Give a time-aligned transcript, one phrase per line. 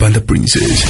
[0.00, 0.82] Panda Princess.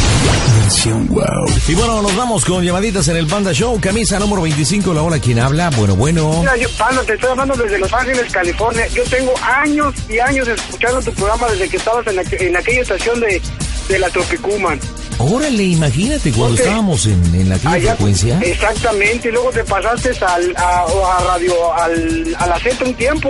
[0.62, 1.24] Versión wow.
[1.66, 3.80] Y bueno, nos vamos con llamaditas en el Panda Show.
[3.80, 5.68] Camisa número 25, la hora quien habla.
[5.70, 6.36] Bueno, bueno.
[6.38, 8.86] Mira, yo, Panda, te estoy hablando desde Los Ángeles, California.
[8.94, 12.82] Yo tengo años y años escuchando tu programa desde que estabas en, aqu- en aquella
[12.82, 13.42] estación de,
[13.88, 14.78] de la Tropicuman.
[15.18, 18.38] Órale, imagínate cuando estábamos en, en la aquella Allá- frecuencia.
[18.42, 23.28] Exactamente, y luego te pasaste al, a, a radio, al, a la Z un tiempo.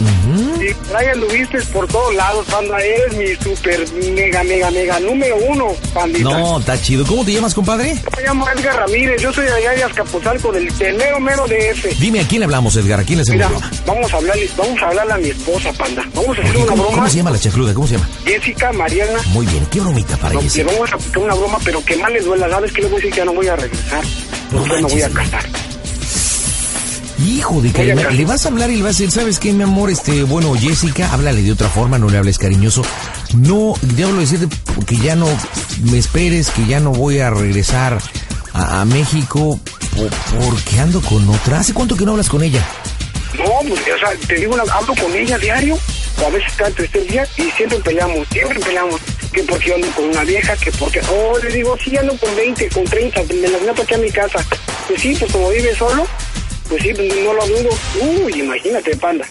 [0.00, 2.78] Y ahí anduviste por todos lados, Panda.
[2.80, 3.80] Eres mi super
[4.12, 6.22] mega, mega, mega número uno, Pandita.
[6.28, 7.06] No, está chido.
[7.06, 7.94] ¿Cómo te llamas, compadre?
[8.16, 11.70] Me llamo Edgar Ramírez, yo soy de allá de Azcapotzalco, del, del mero mero de
[11.70, 11.94] F.
[11.98, 13.00] Dime, ¿a quién le hablamos, Edgar?
[13.00, 16.04] ¿A quién le hacemos Mira, vamos a hablarle, vamos a hablarle a mi esposa, Panda.
[16.14, 16.96] Vamos a hacer una ¿cómo, broma.
[16.96, 17.74] cómo se llama la chacluda?
[17.74, 18.08] ¿Cómo se llama?
[18.24, 19.20] Jessica, Mariana.
[19.28, 20.70] Muy bien, ¿qué bromita para No, le Jessica?
[20.72, 22.48] vamos a aplicar una broma, pero que más le duela.
[22.50, 23.10] ¿Sabes qué le voy a decir?
[23.12, 24.04] Que ya no voy a regresar.
[24.52, 25.44] No no voy a casar.
[27.36, 29.38] Hijo de Voy a que le vas a hablar y le vas a decir, ¿sabes
[29.38, 29.90] qué, mi amor?
[29.90, 32.82] Este, bueno, Jessica, háblale de otra forma, no le hables cariñoso.
[33.36, 34.48] No, debo decirte
[34.86, 35.26] que ya no
[35.90, 37.98] me esperes, que ya no voy a regresar
[38.54, 39.60] a, a México
[39.94, 41.58] po- porque ando con otra.
[41.60, 42.66] ¿Hace cuánto que no hablas con ella?
[43.36, 45.78] No, pues, o sea, te digo, una- hablo con ella diario,
[46.22, 48.98] o a veces cada tres días, y siempre peleamos, siempre peleamos.
[49.32, 52.68] Que porque ando con una vieja, que porque, oh, le digo, sí, ando con 20,
[52.70, 54.38] con 30, me las meto aquí a mi casa.
[54.88, 56.06] Pues sí, pues como vive solo,
[56.68, 56.92] pues sí,
[57.24, 57.70] no lo dudo.
[58.00, 59.26] Uy, imagínate, panda.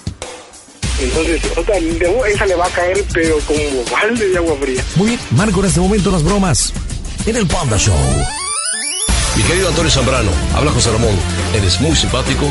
[0.99, 3.59] Entonces, otra, de- esa le va a caer, pero como
[3.91, 4.83] balde de agua fría.
[4.95, 6.71] Muy bien, Marco, en este momento las bromas
[7.25, 7.95] en el Panda Show.
[9.35, 11.13] Mi querido Antonio Zambrano, habla José Ramón.
[11.53, 12.45] Eres muy simpático,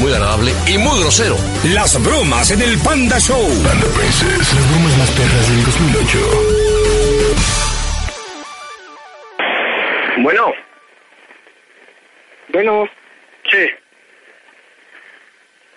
[0.00, 1.36] muy agradable y muy grosero.
[1.72, 3.40] Las bromas en el Panda Show.
[3.62, 4.38] Panda Princess.
[4.54, 6.18] Las bromas más perras del 2008.
[10.22, 10.52] Bueno.
[12.52, 12.84] Bueno.
[13.50, 13.58] Sí.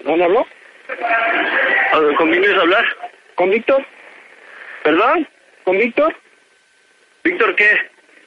[0.04, 0.46] ¿Dónde habló?
[2.18, 2.86] ¿Con quién quieres hablar?
[3.36, 3.86] ¿Con Víctor?
[4.84, 5.28] ¿Perdón?
[5.64, 6.16] ¿Con Víctor?
[7.24, 7.70] ¿Víctor qué?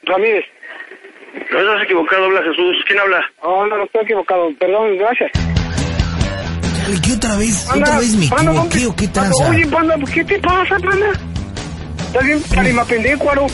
[0.03, 0.45] Ramírez.
[1.51, 2.83] No estás equivocado, habla Jesús.
[2.87, 3.21] ¿Quién habla?
[3.41, 4.49] Oh, no, no estoy equivocado.
[4.59, 5.31] Perdón, gracias.
[5.33, 7.65] Dale, ¿qué otra vez?
[7.69, 9.49] Panda, ¿Otra vez me Panda, equivoqué ¿dónde- o qué Panda, tranza?
[9.49, 11.11] Oye, Panda, ¿qué te pasa, Panda?
[12.11, 13.47] ¿Estás bien carima pendecuaro?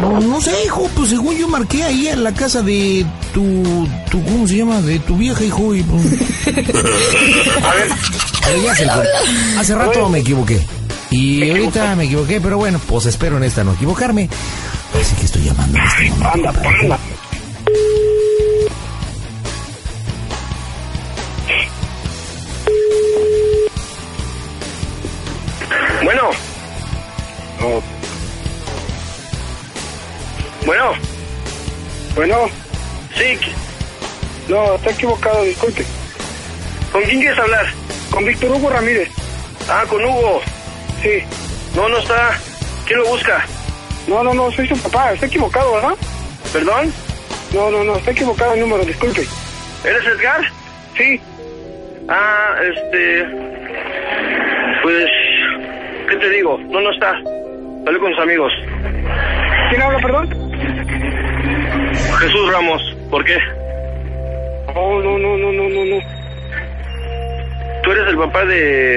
[0.00, 3.04] No, no sé, hijo, pues según yo marqué ahí en la casa de
[3.34, 4.80] tu, tu ¿cómo se llama?
[4.82, 6.04] De tu vieja, hijo, y pues...
[7.64, 7.88] A ver,
[8.44, 10.64] Pero la- Hace rato me equivoqué.
[11.10, 14.28] Y ahorita me equivoqué, pero bueno, pues espero en esta no equivocarme.
[15.00, 16.30] Así que estoy llamando a este momento.
[16.30, 16.98] Panda, Panda.
[32.28, 32.50] Bueno.
[33.16, 33.38] Sí.
[34.48, 35.82] No, está equivocado, disculpe.
[36.92, 37.66] ¿Con quién quieres hablar?
[38.10, 39.08] Con Víctor Hugo Ramírez.
[39.68, 40.42] Ah, con Hugo.
[41.02, 41.22] Sí.
[41.74, 42.38] No, no está.
[42.86, 43.46] ¿Quién lo busca?
[44.06, 45.12] No, no, no, soy su papá.
[45.12, 45.94] Está equivocado, ¿verdad?
[46.52, 46.92] ¿Perdón?
[47.54, 49.26] No, no, no, está equivocado el número, disculpe.
[49.84, 50.42] ¿Eres Edgar?
[50.96, 51.20] Sí.
[52.08, 53.24] Ah, este...
[54.82, 55.08] Pues...
[56.10, 56.58] ¿Qué te digo?
[56.68, 57.14] No, no está.
[57.84, 58.52] Salió con sus amigos.
[59.70, 60.37] ¿Quién habla, perdón?
[62.20, 62.96] Jesús Ramos.
[63.10, 63.36] ¿Por qué?
[64.74, 65.98] Oh, no, no, no, no, no, no.
[67.82, 68.96] Tú eres el papá de...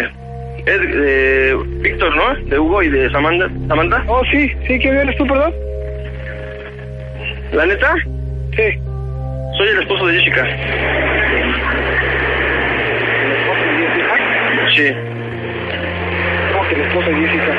[0.66, 2.36] Ed- de Víctor, ¿no?
[2.50, 3.48] De Hugo y de Samantha.
[3.68, 4.04] ¿Samantha?
[4.08, 5.54] Oh, sí, sí, ¿quién eres tú, perdón?
[7.54, 7.96] ¿La neta?
[8.56, 8.80] Sí.
[9.58, 10.46] Soy el esposo de Jessica.
[14.76, 14.94] Sí.
[16.54, 17.56] ¿Cómo que el esposo de Jessica?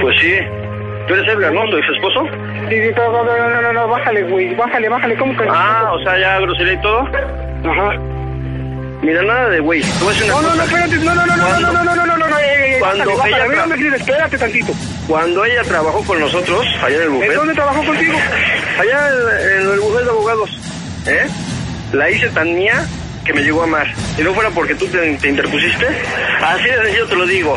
[0.00, 0.34] Pues sí.
[1.06, 1.64] ¿Tú eres Edgar, no?
[1.70, 2.26] ¿Tu ex esposo?
[2.68, 5.44] Sí, pero, no, no, no, no, bájale, güey, bájale, bájale, ¿cómo que?
[5.48, 7.00] Ah, o sea, ya grosería y todo.
[7.00, 7.96] Ajá.
[9.02, 9.80] Mira, nada de güey.
[9.80, 12.16] Decir una No, no, no, espérate, no, no, no, no, no, no, no, no, no,
[12.16, 14.72] no, no, eh, eh, Cuando bájale, ella bájale, espérate tantito.
[15.06, 17.30] Cuando ella trabajó con nosotros, allá en el buffet.
[17.30, 18.18] ¿En dónde trabajó contigo?
[18.80, 20.58] Allá en, en el buffet de abogados.
[21.06, 21.26] ¿Eh?
[21.92, 22.84] La hice tan mía
[23.24, 23.86] que me llegó a amar.
[24.16, 25.86] Si no fuera porque tú te, te interpusiste,
[26.42, 27.56] así de sencillo te lo digo.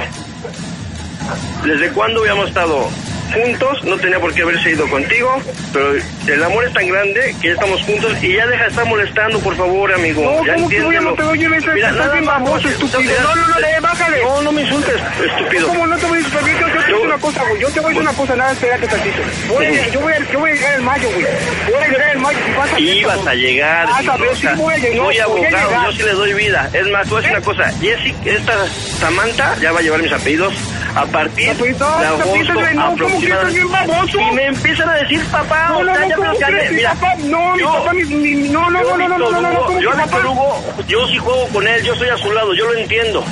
[1.65, 2.89] ¿Desde cuándo habíamos estado
[3.33, 5.41] juntos, no tenía por qué haberse ido contigo,
[5.73, 5.93] pero
[6.27, 9.39] el amor es tan grande que ya estamos juntos y ya deja de estar molestando,
[9.39, 10.23] por favor, amigo.
[10.23, 11.73] No, ya ¿cómo que voy a no te voy a meter?
[11.73, 13.13] Mira, nada bien no, estúpido.
[13.21, 14.23] no, No, no, no, eh, bájale.
[14.23, 14.95] No, no me insultes,
[15.25, 15.67] estúpido.
[15.67, 16.49] ¿Cómo no te voy a insultar?
[16.49, 17.61] Yo, yo, te voy a una cosa, güey.
[17.61, 19.21] Yo te voy a decir una cosa, nada, espérate tantito.
[19.47, 21.25] Voy a, yo, voy a, yo voy a llegar en mayo, güey.
[21.65, 22.39] Voy a llegar en mayo.
[22.45, 25.17] Si vas a Ibas a llegar, Vas a ver, sí voy a llegar, soy voy
[25.17, 26.69] a abogado, yo sí le doy vida.
[26.73, 28.67] Es más, voy a decir una cosa, Jessica, esta
[28.99, 30.53] Samantha ya va a llevar mis apellidos
[30.95, 31.73] a partir de
[32.05, 34.21] agosto apellidos, no.
[34.21, 36.69] Y me empiezan a decir papá, No, o no, sea, no.
[36.69, 39.65] Mi Mira, papá, no, mi papá, no, no, no, no, no, no, no, no, no,
[39.65, 40.25] ¿cómo yo Víctor?
[40.25, 43.23] Hugo, yo sí juego con él, yo estoy a su lado, yo lo entiendo.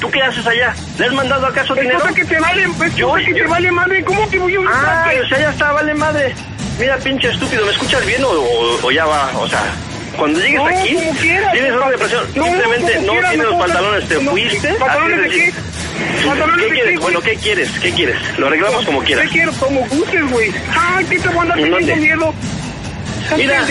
[0.00, 0.74] ¿Tú qué haces allá?
[0.98, 2.00] ¿Le has mandado acaso dinero?
[2.00, 4.04] cosa que te vale, es Yo- que te vale madre.
[4.04, 6.34] ¿Cómo que voy a Ah, o sea, ya está, vale madre.
[6.78, 9.30] Mira, pinche estúpido, ¿me escuchas bien o, ya va?
[9.38, 9.62] O sea,
[10.18, 11.52] cuando llegues No, aquí, quieras.
[11.52, 12.24] tienes una depresión.
[12.34, 14.74] No, Simplemente no tienes los no, pantalones, te no, fuiste.
[14.74, 15.52] ¿Pantalones de qué?
[15.98, 16.26] Decir.
[16.26, 17.00] ¿Pantalones ¿Qué quieres?
[17.00, 17.20] Bueno?
[17.20, 17.70] ¿qué quieres?
[17.80, 18.16] ¿Qué quieres?
[18.38, 19.24] Lo arreglamos como quieras.
[19.26, 19.52] ¿Qué quiero?
[19.52, 20.52] Como gustes, güey.
[20.76, 22.34] Ay, ¿qué te voy a andar miedo?
[23.22, 23.64] ¿Estás Mira,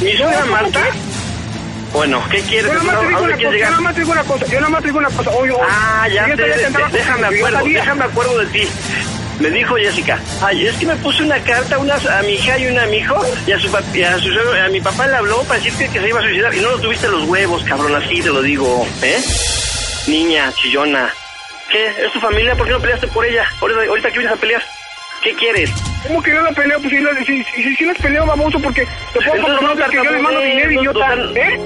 [0.00, 0.80] mi suegra Marta.
[0.80, 2.72] ¿cómo Bueno, ¿qué quieres?
[2.72, 4.46] Yo nada más ¿A te digo una cosa, yo nada más te digo una cosa,
[4.46, 5.62] yo nada más te digo una cosa, oye, oye.
[5.68, 8.68] Ah, ya te, déjame acuerdo, déjame acuerdo de ti.
[9.40, 12.66] Me dijo Jessica, ay, es que me puse una carta una, a mi hija y
[12.68, 15.42] una a mi hijo, y a su, y a, su a mi papá le habló
[15.42, 17.96] para decir que, que se iba a suicidar, y no lo tuviste los huevos, cabrón,
[17.96, 19.20] así te lo digo, ¿eh?
[20.06, 21.12] Niña, chillona.
[21.72, 21.86] ¿Qué?
[22.04, 22.54] ¿Es tu familia?
[22.54, 23.44] ¿Por qué no peleaste por ella?
[23.60, 24.62] Ahorita, ahorita que vienes a pelear.
[25.22, 25.70] ¿Qué quieres?
[26.06, 26.78] ¿Cómo que yo la peleo?
[26.80, 28.82] Pues si, la- si, si, si, las peleo, baboso, porque
[29.12, 31.14] te puedo Entonces, comprometer que yo le mando dinero, no, idiota.
[31.16, 31.36] no, no.
[31.36, 31.60] ¿Eh?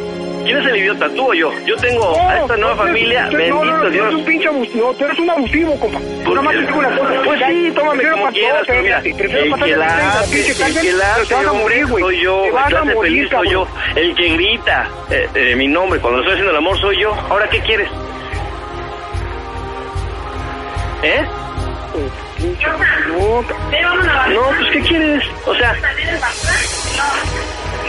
[0.44, 1.50] ¿Quién es el idiota, tú o yo?
[1.64, 4.02] Yo tengo a esta nueva no, familia, tú- bendito no, no, no, Dios.
[4.02, 5.98] Tú eres un pinche abusivo, no, tú eres un abusivo, compa.
[6.00, 7.22] Yo nada más te digo una cosa.
[7.24, 9.86] Pues sí, tómame prefiero como quieras, no, pero mira, espérate, prefiero el que la
[10.20, 14.28] hace, el que la hace, soy yo, el que hace feliz soy yo, el que
[14.28, 17.12] grita eh, eh, mi nombre cuando estoy haciendo el amor soy yo.
[17.14, 17.88] Ahora, ¿qué quieres?
[21.02, 21.26] ¿Eh?
[23.08, 23.54] Loca.
[24.28, 25.22] No, pues, ¿qué quieres?
[25.46, 25.74] O sea,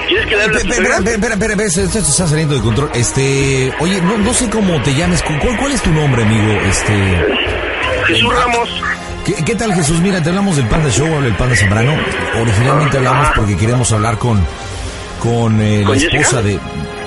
[0.07, 2.89] ¿quieres que le hable Espera, espera, espera, esto está saliendo de control.
[2.93, 5.21] Este, oye, no, no sé cómo te llames.
[5.23, 6.51] ¿Cuál, cuál es tu nombre, amigo?
[6.61, 7.25] Este,
[8.07, 8.69] Jesús Ramos.
[9.25, 9.99] ¿qué, qué tal, Jesús?
[9.99, 11.93] Mira, te hablamos del Panda Show, habla el Panda Zambrano.
[12.41, 14.41] Originalmente hablamos porque queremos hablar con,
[15.21, 16.59] con eh, la esposa de,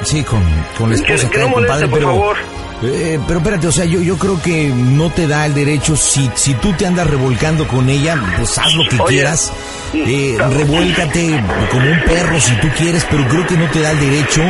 [0.02, 0.42] sí, con,
[0.76, 2.36] con la esposa que acá no compadre, por pero, favor.
[2.82, 6.30] Eh, pero espérate, o sea, yo, yo creo que no te da el derecho, si,
[6.34, 9.52] si tú te andas revolcando con ella, pues haz lo que Oye, quieras,
[9.94, 14.00] eh, revuélcate como un perro si tú quieres, pero creo que no te da el
[14.00, 14.42] derecho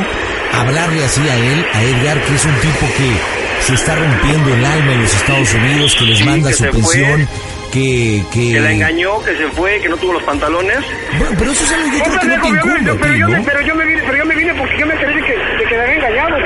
[0.53, 4.65] hablarle así a él, a Edgar, que es un tipo que se está rompiendo el
[4.65, 7.29] alma en los Estados Unidos, que les Sí, manda que su pensión,
[7.73, 8.53] que, que...
[8.53, 10.79] Que la engañó, que se fue, que no tuvo los pantalones.
[11.19, 13.85] Bueno, pero eso es algo que yo creo que no te incumbe, pero, yo me,
[13.85, 16.37] vine, pero yo me vine porque yo me enteré de que, de que había engañado.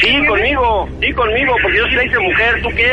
[0.00, 2.92] Sí, conmigo, sí, conmigo, porque yo sí la hice mujer, ¿tú qué?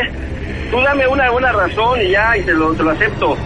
[0.70, 3.36] Tú dame una buena razón y ya, y te lo, te lo acepto.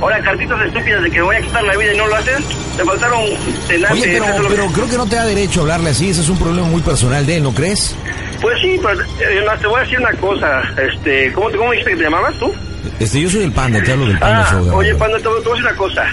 [0.00, 2.44] Ahora, cartitas estúpidas de que voy a quitar la vida y no lo haces,
[2.76, 3.20] te faltaron
[3.68, 4.02] tenaces.
[4.02, 6.20] Oye, pero, es que- pero creo que no te da derecho a hablarle así, ese
[6.22, 7.94] es un problema muy personal de él, ¿no crees?
[8.42, 11.96] Pues sí, pero eh, te voy a decir una cosa, este, ¿cómo, ¿cómo dijiste que
[11.98, 12.52] te llamabas tú?
[12.98, 14.94] Este, yo soy el panda, te hablo del panda Ah, oye.
[14.96, 16.06] Panda, te, te voy a decir una cosa.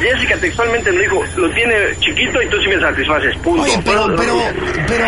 [0.00, 3.62] Jessica textualmente me dijo, lo tiene chiquito y tú sí me satisfaces, punto.
[3.62, 4.42] Oye, pero, pero,
[4.86, 5.06] pero,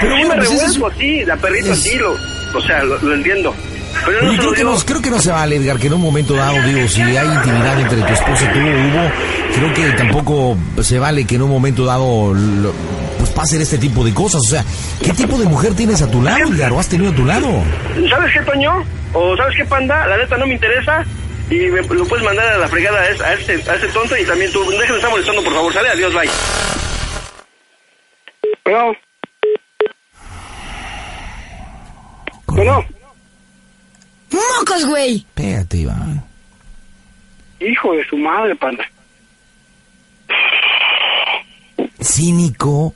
[0.00, 2.82] pero sí bueno, me pues es- revuelvo, sí, la perrita es- sí, lo, o sea,
[2.84, 3.54] lo, lo entiendo.
[4.04, 6.02] Pero no Oye, creo que, no, creo que no se vale, Edgar, que en un
[6.02, 9.10] momento dado, digo, si hay intimidad entre tu esposa y tú, Hugo,
[9.54, 12.74] creo que tampoco se vale que en un momento dado lo-
[13.18, 14.42] pues pasen este tipo de cosas.
[14.46, 14.64] O sea,
[15.02, 17.48] ¿qué tipo de mujer tienes a tu lado, Edgar, o has tenido a tu lado?
[18.10, 18.84] ¿Sabes qué, Toño?
[19.14, 20.06] ¿O sabes qué, Panda?
[20.06, 21.02] La neta no me interesa
[21.50, 24.16] y me lo puedes mandar a la fregada a, es- a este, a este tonto
[24.16, 24.60] y también tú.
[24.70, 25.72] Déjame de estar molestando, por favor.
[25.72, 26.30] Sale, adiós, bye.
[28.64, 28.92] Bueno.
[32.46, 32.84] Bueno,
[34.30, 35.16] ¡Mocos, güey!
[35.16, 36.24] Espérate, Iván.
[37.60, 38.84] hijo de su madre, panda.
[42.02, 42.94] Cínico,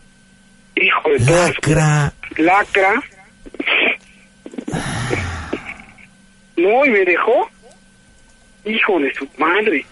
[0.76, 2.12] Hijo de lacra.
[2.36, 2.94] lacra.
[6.56, 7.48] No, y me dejó.
[8.64, 9.84] Hijo de su madre.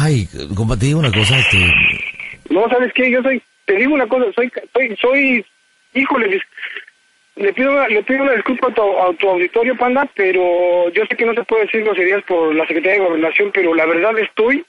[0.00, 1.58] Ay, compa, te digo una cosa, este...
[2.50, 3.10] No, ¿sabes qué?
[3.10, 5.46] Yo soy, te digo una cosa, soy, soy, soy,
[5.94, 6.40] híjole,
[7.36, 11.04] le pido, una- le pido una disculpa a tu, a tu auditorio, Panda, pero yo
[11.06, 14.16] sé que no se puede decir groserías por la Secretaría de Gobernación, pero la verdad
[14.18, 14.64] estoy...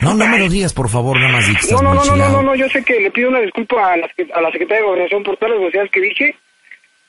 [0.00, 2.54] No, no me lo digas, por favor, nada más No, no, no, no, no, no,
[2.54, 5.36] yo sé que le pido una disculpa a la, a la Secretaría de Gobernación por
[5.36, 6.36] todas las groserías que dije,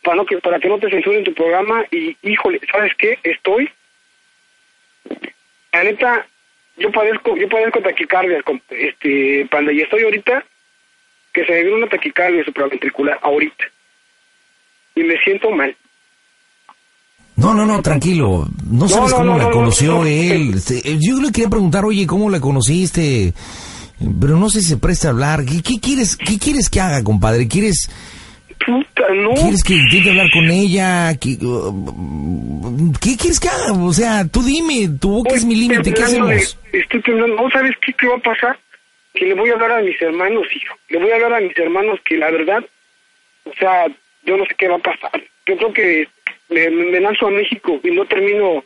[0.07, 3.19] para, no que, para que no te censuren tu programa, y híjole, ¿sabes qué?
[3.23, 3.69] Estoy...
[5.73, 6.25] La neta,
[6.77, 10.45] yo padezco, yo padezco taquicardia, este, Panda, y estoy ahorita
[11.33, 13.65] que se me viene una taquicardia supraventricular ahorita.
[14.95, 15.75] Y me siento mal.
[17.35, 18.47] No, no, no, tranquilo.
[18.71, 20.07] No sabes no, cómo no, la no, conoció no, no.
[20.07, 20.55] él.
[20.99, 23.33] Yo le quería preguntar, oye, ¿cómo la conociste?
[23.99, 25.43] Pero no sé si se presta a hablar.
[25.45, 27.47] ¿Qué, qué quieres, qué quieres que haga, compadre?
[27.47, 27.89] ¿Quieres,
[28.67, 29.33] Puta, no.
[29.33, 31.15] quieres que intente hablar con ella?
[31.19, 33.71] ¿Qué, uh, ¿Qué quieres que haga?
[33.81, 36.59] O sea, tú dime, tu boca es mi límite, ¿qué temblando de- hacemos?
[36.73, 37.35] estoy temblando.
[37.43, 38.59] ¿No sabes qué, qué va a pasar?
[39.13, 40.75] Que le voy a hablar a mis hermanos, hijo.
[40.89, 42.63] Le voy a hablar a mis hermanos que la verdad,
[43.45, 43.85] o sea,
[44.23, 45.23] yo no sé qué va a pasar.
[45.45, 46.07] Yo creo que
[46.49, 48.63] me, me- me lanzo a México y no termino,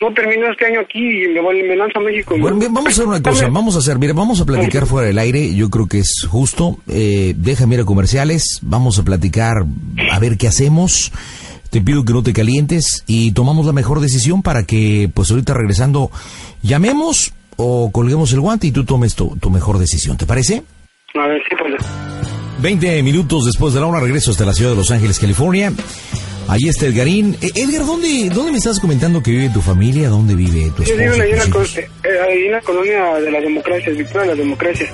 [0.00, 2.36] no termino este año aquí y me, voy- me lanzo a México.
[2.38, 5.08] Bueno, bien, vamos a hacer una cosa, vamos a hacer, mira, vamos a platicar fuera
[5.08, 9.54] del aire, yo creo que es justo, eh, déjame ir a comerciales, vamos a platicar
[10.12, 11.10] a ver qué hacemos,
[11.70, 15.52] te pido que no te calientes y tomamos la mejor decisión para que, pues ahorita
[15.54, 16.10] regresando,
[16.62, 20.62] llamemos o colguemos el guante y tú tomes tu, tu mejor decisión, ¿te parece?
[21.14, 21.74] A ver, sí, pues.
[22.62, 25.72] 20 minutos después de la hora regreso hasta la ciudad de Los Ángeles, California.
[26.48, 27.36] Ahí está Edgarín.
[27.42, 30.08] Eh, Edgar, ¿dónde, ¿dónde me estás comentando que vive tu familia?
[30.08, 31.24] ¿Dónde vive tu Yo esposa?
[31.24, 31.76] vivo en, co- hijos?
[31.78, 31.88] eh,
[32.26, 34.88] ahí en la colonia de las democracias, Victoria de las democracias,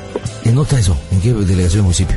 [0.45, 0.99] ¿En dónde está eso?
[1.13, 2.17] ¿En qué delegación o municipio?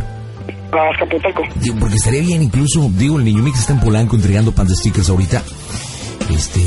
[0.72, 1.44] a Azcapotzalco.
[1.80, 5.08] Porque estaría bien, incluso, digo, el niño Mix está en Polanco entregando pan de stickers
[5.10, 5.42] ahorita.
[6.30, 6.60] Este,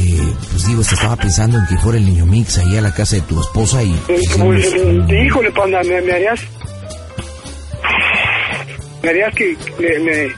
[0.50, 3.16] pues digo, este, estaba pensando en que fuera el niño Mix ahí a la casa
[3.16, 3.94] de tu esposa y...
[4.08, 6.40] Hicimos pues, eh, híjole, panda, me, me harías.
[9.02, 9.56] Me harías que.
[9.78, 10.34] Me, me-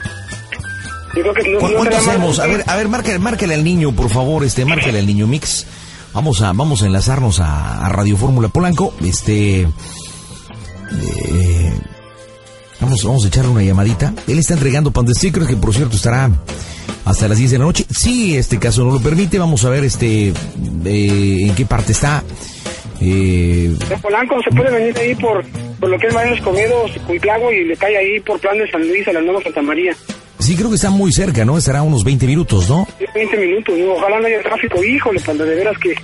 [1.15, 2.39] yo creo que no, ¿Cu- no ¿Cuánto hacemos?
[2.39, 5.65] A ver, a ver, márcale, márcale al niño, por favor, este, márcale al niño Mix.
[6.13, 8.93] Vamos a, vamos a enlazarnos a, a Radio Fórmula Polanco.
[9.03, 9.67] Este, eh,
[12.79, 14.13] vamos, vamos a echarle una llamadita.
[14.27, 16.29] Él está entregando pan de stickers, que por cierto estará
[17.05, 17.85] hasta las 10 de la noche.
[17.89, 20.33] Si este caso no lo permite, vamos a ver este, eh,
[21.47, 22.23] en qué parte está.
[23.01, 25.43] Eh, Polanco se puede venir ahí por,
[25.79, 28.87] por lo que es Marinos Comedos, Cuitlago y le cae ahí por plan de San
[28.87, 29.95] Luis a la Nueva Santa María.
[30.43, 31.57] Sí, creo que está muy cerca, ¿no?
[31.57, 32.87] Estará unos 20 minutos, ¿no?
[33.13, 33.93] 20 minutos, ¿no?
[33.93, 35.95] ojalá no haya tráfico, híjole, panda, de veras que.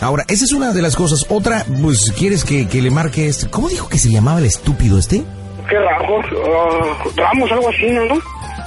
[0.00, 1.26] Ahora, esa es una de las cosas.
[1.28, 3.48] Otra, pues, ¿quieres que, que le marque este?
[3.50, 5.22] ¿Cómo dijo que se llamaba el estúpido este?
[5.68, 6.26] ¿Qué Ramos?
[6.44, 8.20] ah, Ramos, algo así, ¿no?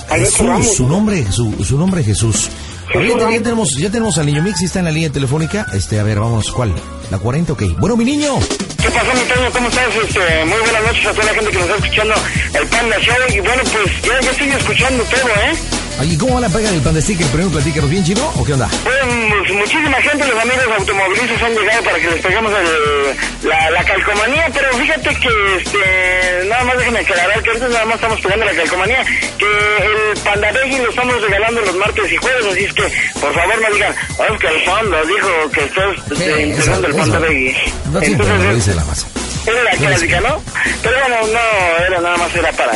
[0.09, 0.75] Jesús, Ramos.
[0.75, 2.49] su nombre, su, su nombre Jesús.
[2.93, 5.65] Ahorita ya tenemos, ya tenemos al niño Mix, está en la línea telefónica.
[5.73, 6.73] Este, a ver, vamos, ¿cuál?
[7.11, 7.53] ¿La 40?
[7.53, 7.63] Ok.
[7.79, 8.35] Bueno, mi niño.
[8.81, 9.51] ¿Qué pasó, mi Toño?
[9.51, 9.95] ¿Cómo estás?
[9.95, 12.13] Este, muy buenas noches a toda la gente que nos está escuchando
[12.53, 13.15] el Panda Show.
[13.35, 15.84] Y bueno, pues ya, ya estoy escuchando todo, ¿eh?
[15.99, 17.25] Oye, ¿cómo va la pega del pan de sticker?
[17.27, 18.67] Primero platícanos bien, chino, ¿o qué onda?
[18.83, 23.83] Pues muchísima gente, los amigos automovilistas han llegado para que les peguemos el- la, la
[23.85, 28.45] calcomanía, pero fíjate que este, nada más déjenme aclarar que ahorita nada más estamos pegando
[28.45, 29.05] la calcomanía,
[29.37, 32.83] que el Panda Veggie lo estamos regalando los martes y jueves, así es que
[33.21, 36.13] por favor no digan, Oscar Fondo dijo que estás ¿Qué?
[36.25, 37.27] este, empezando el Eso- Panda eso.
[37.27, 37.55] Veggie.
[37.91, 39.07] No Entonces, dice la masa.
[39.47, 40.41] era la clásica, ¿no?
[40.83, 42.73] Pero bueno, no, era nada más era para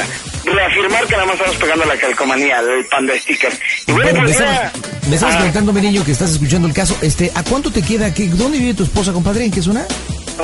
[0.53, 3.59] reafirmar que nada más estamos pegando la calcomanía del Panda Stickers.
[3.87, 5.37] Y bueno, Bueno, me pues estabas, ya- me estabas Ah.
[5.39, 6.97] comentando, mi niño, que estás escuchando el caso.
[7.01, 8.13] Este, ¿a cuánto te queda?
[8.13, 9.45] ¿Qué, ¿Dónde vive tu esposa, compadre?
[9.45, 9.85] ¿En qué zona?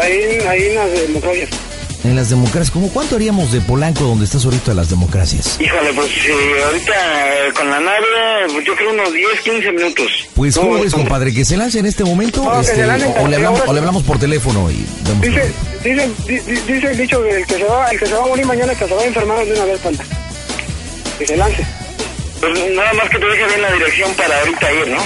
[0.02, 1.50] Ahí, ahí en las democracias.
[2.06, 2.70] En las democracias.
[2.72, 5.58] ¿Cómo cuánto haríamos de Polanco, donde estás ahorita, las democracias?
[5.60, 6.32] Híjole, pues sí,
[6.64, 8.06] ahorita eh, con la nave,
[8.54, 10.06] pues, yo creo unos 10, 15 minutos.
[10.36, 11.34] Pues, No, ¿cómo ves, compadre?
[11.34, 12.44] ¿Que se lance en este momento?
[12.44, 15.22] No, Este, o, le hablamos, o le hablamos por teléfono y vemos.
[15.22, 15.52] Dice,
[15.84, 18.24] dice, di- di- dice el dicho que el que se va, el que se va
[18.24, 20.04] a morir mañana, que se va a enfermar de una vez, panda.
[21.18, 21.66] Que se lance.
[22.40, 24.98] Pues nada más que te deje bien la dirección para ahorita ir, ¿no?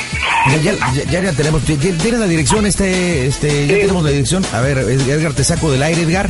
[0.63, 1.61] Ya, ya, ya, tenemos.
[1.63, 2.65] ¿Tien- ¿Tienes la dirección?
[2.65, 3.81] Este, este, ya Sí.
[3.81, 4.45] tenemos la dirección.
[4.51, 6.29] A ver, Edgar, te saco del aire, Edgar.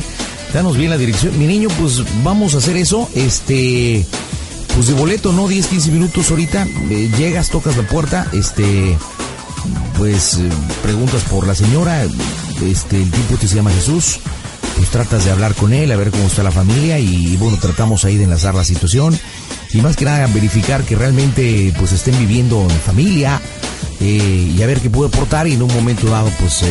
[0.53, 1.37] Danos bien la dirección.
[1.37, 3.07] Mi niño, pues vamos a hacer eso.
[3.13, 4.05] Este,
[4.75, 5.47] pues de boleto, ¿no?
[5.47, 6.67] 10, 15 minutos ahorita.
[6.89, 8.27] Eh, llegas, tocas la puerta.
[8.33, 8.97] Este,
[9.97, 10.49] pues eh,
[10.81, 12.03] preguntas por la señora.
[12.63, 14.19] Este, el tipo este se llama Jesús.
[14.75, 18.05] Pues tratas de hablar con él, a ver cómo está la familia y bueno, tratamos
[18.05, 19.19] ahí de enlazar la situación
[19.73, 23.41] y más que nada verificar que realmente pues estén viviendo en familia
[23.99, 26.63] eh, y a ver qué puede aportar y en un momento dado pues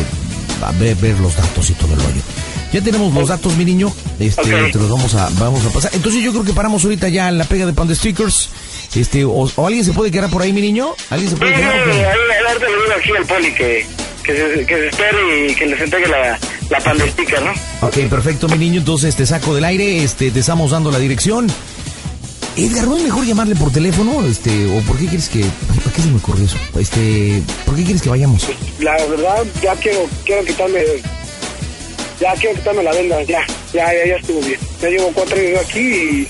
[0.63, 2.21] a ver, ver los datos y todo el rollo.
[2.71, 5.91] Ya tenemos los datos, mi niño, este, te los vamos a, vamos a pasar.
[5.93, 8.49] Entonces yo creo que paramos ahorita ya en la pega de pan de stickers.
[8.95, 10.89] Este, o, o alguien se puede quedar por ahí, mi niño.
[11.09, 11.73] ¿Alguien se Sí, puede sí, quedar?
[11.73, 12.05] ahí, o qué?
[12.05, 12.17] ahí
[12.59, 13.85] le digo aquí al poli que,
[14.23, 17.51] que, se, que se espere y que les entregue la, la Panda Sticker, ¿no?
[17.87, 18.79] Ok, perfecto, mi niño.
[18.79, 21.47] Entonces te saco del aire, este, te estamos dando la dirección.
[22.55, 24.25] Edgar, ¿no es mejor llamarle por teléfono?
[24.25, 25.43] Este, o por qué quieres que,
[25.83, 26.57] por qué se me ocurrió eso?
[26.77, 28.47] Este, ¿por qué quieres que vayamos?
[28.79, 30.81] La verdad, ya quiero, quiero quitarme,
[32.19, 34.59] ya quiero quitarme la venda, ya, ya, ya, ya estuvo bien.
[34.81, 36.27] Ya llevo cuatro años aquí y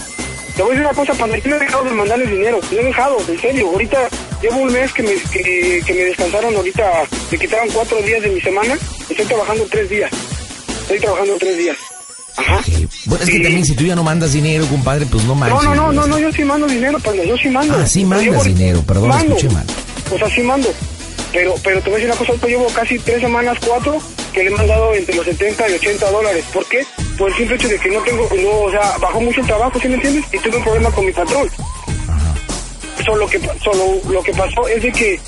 [0.55, 2.79] te voy a decir una cosa, para yo no he dejado de mandarles dinero, no
[2.79, 4.09] he dejado, en serio, ahorita
[4.41, 6.91] llevo un mes que me, que, que me descansaron ahorita,
[7.31, 8.77] me quitaron cuatro días de mi semana,
[9.09, 10.11] estoy trabajando tres días,
[10.81, 11.77] estoy trabajando tres días.
[12.37, 12.61] Ajá.
[13.05, 13.43] Bueno, es que Sí.
[13.43, 15.63] también si tú ya no mandas dinero, compadre, pues no manches.
[15.63, 17.75] No, no, no, no, no, yo sí mando dinero, panda, yo sí mando.
[17.77, 19.35] Ah, sí mandas dinero, perdón, mando.
[19.35, 19.65] escuché mal.
[20.11, 20.69] o sea, sí mando.
[21.33, 24.01] Pero, pero te voy a decir una cosa, yo llevo casi tres semanas, cuatro,
[24.39, 26.45] que le he mandado entre los 70 y 80 dólares.
[26.53, 26.85] ¿Por qué?
[27.17, 29.77] Por el simple hecho de que no tengo, no, o sea, bajó mucho el trabajo,
[29.81, 30.23] ¿sí me entiendes?
[30.31, 31.49] Y tuve un problema con mi patrón.
[33.05, 35.19] Solo que, solo lo que pasó es de que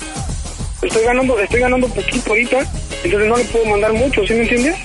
[0.80, 2.60] estoy ganando, estoy ganando poquito ahorita,
[3.04, 4.76] entonces no le puedo mandar mucho, ¿sí me entiendes?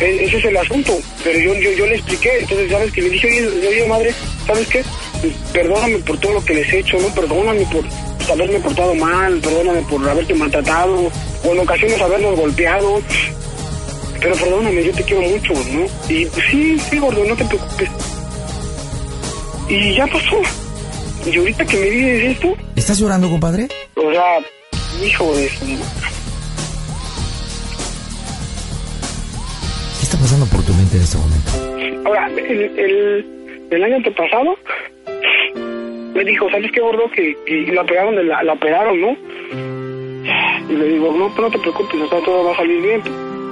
[0.00, 2.92] E- ese es el asunto, pero yo, yo, yo le expliqué, entonces, ¿sabes?
[2.92, 4.14] Que le dije, oye, oye, madre,
[4.46, 4.82] ¿sabes qué?
[5.52, 7.08] Perdóname por todo lo que les he hecho, ¿no?
[7.08, 7.84] Perdóname por
[8.16, 11.10] pues, haberme portado mal, perdóname por haberte maltratado,
[11.46, 13.00] o en ocasiones habernos golpeado,
[14.20, 15.86] pero perdóname, yo te quiero mucho, ¿no?
[16.12, 17.88] Y sí, sí, gordo, no te preocupes.
[19.68, 20.40] Y ya pasó.
[21.30, 23.68] Y ahorita que me dices esto, ¿Estás llorando, compadre?
[23.96, 24.38] o sea,
[25.04, 25.66] hijo de su...
[29.98, 31.50] ¿Qué está pasando por tu mente en este momento?
[32.08, 34.56] Ahora, el, el, el año antepasado
[36.14, 37.10] me dijo, ¿sabes qué, gordo?
[37.10, 39.16] Que, que la operaron, de la, la operaron, ¿no?
[40.68, 43.00] Y le digo, no, no te preocupes, o sea, todo va a salir bien.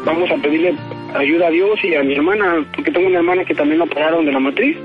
[0.05, 0.75] Vamos a pedirle
[1.15, 4.27] ayuda a Dios y a mi hermana, porque tengo una hermana que también la operaron
[4.27, 4.77] de la matriz.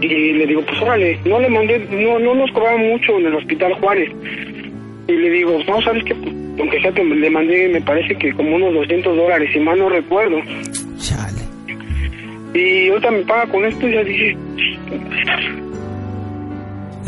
[0.00, 3.34] Y le digo, pues órale, no le mandé, no, no nos cobraban mucho en el
[3.34, 4.10] hospital Juárez.
[5.08, 6.14] Y le digo, no, ¿sabes qué?
[6.14, 9.78] Pues, aunque sea, te- le mandé, me parece que como unos 200 dólares, si mal
[9.78, 10.40] no recuerdo.
[10.98, 11.42] Chale.
[12.54, 14.36] Y ahorita me paga con esto y ya dije,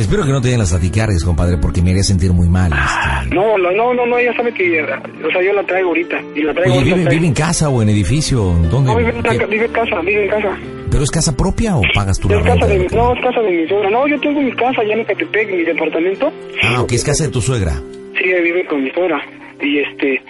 [0.01, 2.73] Espero que no te den las platicares, compadre, porque me haría sentir muy mal.
[2.73, 3.35] este.
[3.35, 6.21] no, no, no, no, ella sabe que, o sea, yo la traigo ahorita.
[6.35, 8.39] Y la traigo Oye, ¿vive, en casa o en edificio?
[8.71, 8.91] ¿Dónde?
[8.93, 10.57] No, vive en, vive en casa, vive en casa.
[10.91, 13.21] ¿Pero es casa propia o pagas tú la Es casa de, mi- tu- no, es
[13.23, 13.91] casa de mi suegra.
[13.91, 16.33] No, yo tengo mi casa allá en Catepec, mi departamento.
[16.65, 17.73] Ah, ok, es casa de tu suegra.
[18.19, 19.21] Sí, vive con mi suegra.
[19.63, 20.21] Y este,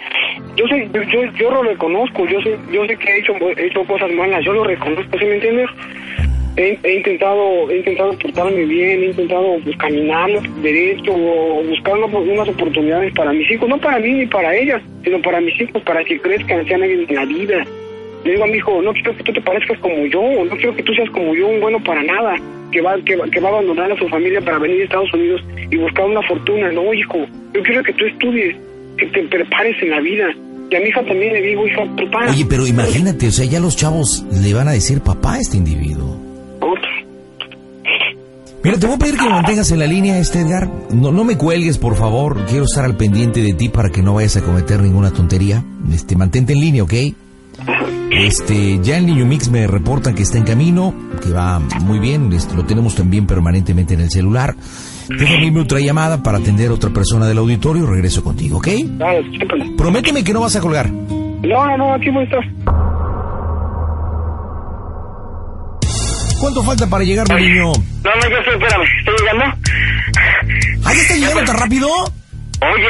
[0.57, 3.67] yo sé, yo, yo, yo lo reconozco, yo sé, yo sé que he hecho, he
[3.67, 5.67] hecho cosas malas, yo lo reconozco, ¿sí me entiendes?
[6.57, 9.77] He, intentado, he intentado portarme bien, he intentado pues,
[10.61, 14.81] derecho, o buscar una- unas oportunidades para mis hijos, no para mí ni para ellas,
[15.03, 17.65] sino para mis hijos, para que crezcan, sean alguien en la vida.
[18.25, 20.75] Le digo a mi hijo, no quiero que tú te parezcas como yo, no quiero
[20.75, 22.35] que tú seas como yo, un bueno para nada,
[22.71, 25.41] que va, que, que va a abandonar a su familia para venir a Estados Unidos
[25.71, 26.69] y buscar una fortuna.
[26.71, 27.17] No, hijo,
[27.53, 28.55] yo quiero que tú estudies,
[28.97, 30.27] que te prepares en la vida.
[30.69, 32.29] Y a mi hija también le digo, hija, prepara.
[32.31, 35.57] Oye, pero imagínate, o sea, ya los chavos le van a decir papá a este
[35.57, 36.20] individuo.
[38.63, 40.69] Mira, te voy a pedir que me mantengas en la línea, este Edgar.
[40.91, 42.45] No, no me cuelgues, por favor.
[42.45, 45.63] Quiero estar al pendiente de ti para que no vayas a cometer ninguna tontería.
[45.91, 46.93] Este, mantente en línea, ¿ok?
[48.11, 50.93] Este, ya el niño Mix me reportan que está en camino,
[51.23, 52.31] que va muy bien.
[52.33, 54.55] Este, lo tenemos también permanentemente en el celular.
[55.09, 57.87] Déjame otra llamada para atender a otra persona del auditorio.
[57.87, 58.67] Regreso contigo, ¿ok?
[58.97, 59.23] Dale.
[59.75, 60.91] Prométeme que no vas a colgar.
[60.91, 62.90] No, no, no, aquí voy a estar.
[66.41, 67.65] ¿Cuánto falta para llegar, mi niño?
[67.65, 69.45] No, no, yo estoy, espérame, estoy llegando.
[70.83, 71.87] ¿Ah, ya está llegando tan rápido?
[71.93, 72.89] Oye,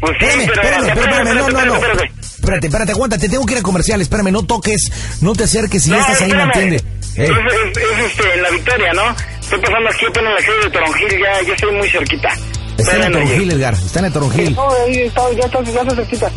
[0.00, 0.62] pues sí, Espérame, pero...
[0.62, 1.74] espérame, espérame, espérame, no, no, no.
[1.76, 2.10] espérate.
[2.20, 5.90] Espérate, espérate, aguántate, tengo que ir a comercial, espérame, no toques, no te acerques, si
[5.90, 6.76] ya estás ahí, mantente.
[6.76, 6.82] Es,
[7.16, 9.02] Eh, es, es, este, en la Victoria, ¿no?
[9.40, 12.28] Estoy pasando aquí apenas en la calle de Toronjil, ya, ya estoy muy cerquita.
[12.28, 14.54] está en la Espérame, Toronjil, Edgar, está en la Toronjil.
[14.54, 16.30] No, ahí está, ya está, ya está cerquita.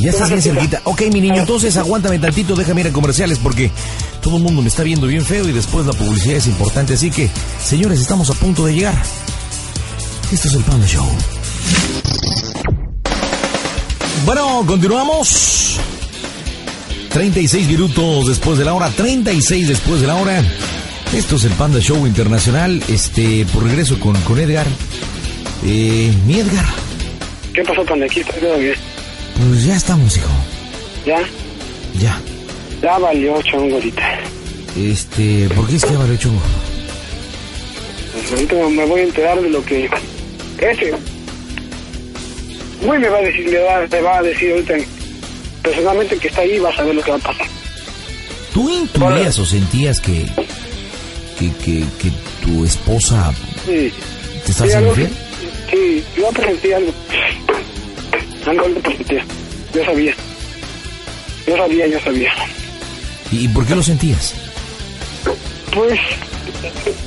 [0.00, 0.80] Ya estás bien cerquita.
[0.84, 3.70] Ok, mi niño, entonces aguántame tantito, déjame ir a comerciales porque
[4.22, 6.94] todo el mundo me está viendo bien feo y después la publicidad es importante.
[6.94, 7.28] Así que,
[7.62, 8.94] señores, estamos a punto de llegar.
[10.32, 11.06] Esto es el Panda Show.
[14.24, 15.78] Bueno, continuamos.
[17.10, 20.42] 36 minutos después de la hora, 36 después de la hora.
[21.12, 22.82] Esto es el Panda Show Internacional.
[22.88, 24.66] Este, por regreso con, con Edgar.
[25.66, 26.64] Eh, mi Edgar,
[27.52, 28.06] ¿Qué pasó, panda?
[28.06, 28.74] Aquí está todo bien.
[29.36, 30.28] Pues ya estamos, hijo.
[31.06, 31.18] Ya,
[31.98, 32.20] Ya.
[32.82, 34.18] ya valió chongo ahorita.
[34.76, 36.40] Este, ¿por qué es que vale chungo?
[38.12, 39.88] Pues ahorita me voy a enterar de lo que
[40.58, 40.92] ese
[42.82, 43.60] güey me va a decir, le
[44.00, 44.74] va, a decir ahorita
[45.62, 47.46] personalmente que está ahí va a saber lo que va a pasar.
[48.54, 50.24] ¿Tú intuías o sentías que,
[51.38, 52.10] que, que, que
[52.44, 53.32] tu esposa
[53.66, 53.92] Sí.
[54.44, 54.94] te está Sí, haciendo?
[55.70, 56.92] Sí, yo presenté algo.
[58.46, 59.22] Algo lo presenté.
[59.74, 60.14] Yo sabía.
[61.46, 62.32] Yo sabía, yo sabía.
[63.32, 64.34] ¿Y por qué lo sentías?
[65.72, 65.98] Pues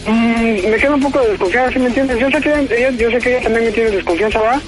[0.07, 2.19] mm, me queda un poco de desconfianza, ¿sí me entiendes?
[2.19, 4.61] Yo sé que ella, yo sé que ella también me tiene desconfianza, ¿verdad?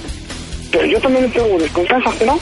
[0.70, 2.38] Pero yo también le tengo desconfianza, ¿no?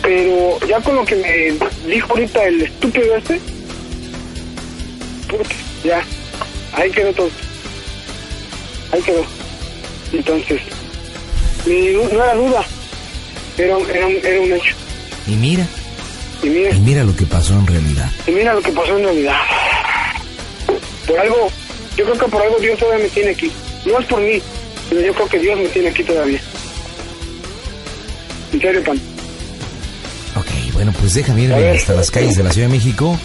[0.00, 3.40] Pero ya con lo que me dijo ahorita el estúpido este,
[5.28, 6.02] puta, ya,
[6.74, 7.30] ahí quedó todo.
[8.92, 9.24] Ahí quedó.
[10.12, 10.60] Entonces,
[11.64, 12.64] du- no era duda,
[13.58, 14.74] era, era, un- era un hecho.
[15.26, 15.66] Y mira,
[16.42, 18.10] Y mira, y mira lo que pasó en realidad.
[18.26, 19.36] y mira lo que pasó en realidad.
[21.06, 21.50] Por algo,
[21.96, 23.50] yo creo que por algo Dios todavía me tiene aquí.
[23.86, 24.40] No es por mí,
[24.90, 26.40] Pero yo creo que Dios me tiene aquí todavía.
[28.52, 29.00] En serio, pan.
[30.36, 33.18] Ok, bueno, pues déjame ir hasta las calles de la Ciudad de México.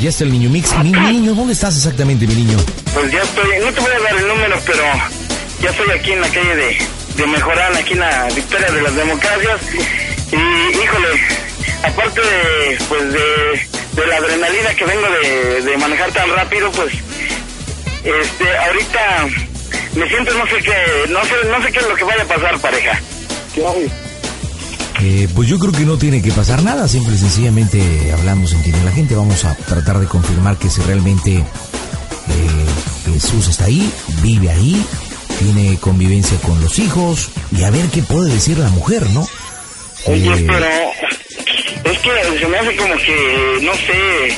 [0.00, 0.76] Ya está el niño Mix.
[0.82, 2.58] Mi niño, ¿dónde estás exactamente, mi niño?
[2.92, 4.82] Pues ya estoy, no te voy a dar el número, pero
[5.62, 6.76] ya estoy aquí en la calle de,
[7.16, 9.60] de Mejorán, aquí en la Victoria de las Democracias.
[10.32, 11.08] Y, híjole,
[11.82, 16.92] aparte de, pues de, de la adrenalina que vengo de, de manejar tan rápido, pues,
[18.04, 19.26] este, ahorita
[19.96, 22.26] me siento no sé qué, no sé, no sé qué es lo que vaya a
[22.26, 23.00] pasar, pareja.
[23.54, 23.80] ¿Qué hago?
[25.00, 28.62] Eh, pues yo creo que no tiene que pasar nada, simple y sencillamente hablamos en
[28.62, 31.44] tiene la gente, vamos a tratar de confirmar que si realmente eh,
[33.12, 34.84] Jesús está ahí, vive ahí,
[35.38, 39.26] tiene convivencia con los hijos y a ver qué puede decir la mujer, ¿no?
[40.06, 44.36] Oye, Eh, pero es que se me hace como que, no sé...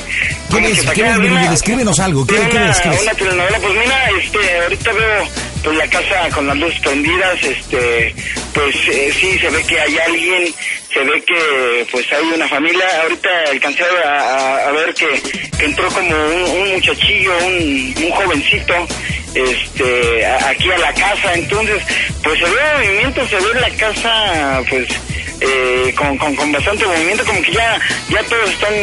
[0.49, 0.81] ¿Qué ves?
[0.93, 1.51] ¿Qué ves, una-?
[1.51, 2.79] Descríbenos algo, ¿qué- una, ves?
[2.81, 3.01] ¿Qué ves?
[3.03, 5.27] una telenovela, pues mira, este, ahorita veo
[5.63, 8.15] pues la casa con las luces prendidas, este,
[8.53, 10.53] pues eh, sí, se ve que hay alguien,
[10.93, 15.21] se ve que pues hay una familia, ahorita alcancé a, a- a ver que,
[15.57, 18.73] que entró como un, un muchachillo, un, un jovencito,
[19.33, 21.83] este, aquí a la casa, entonces,
[22.23, 24.87] pues se ve movimiento, se ve la casa, pues,
[25.41, 28.73] eh, con, con, con bastante movimiento, como que ya, ya todos están,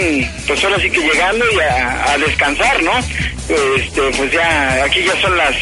[0.46, 2.92] pues ahora sí que llegando y a, descansar, ¿no?
[3.48, 5.54] Este, pues ya, aquí ya son las,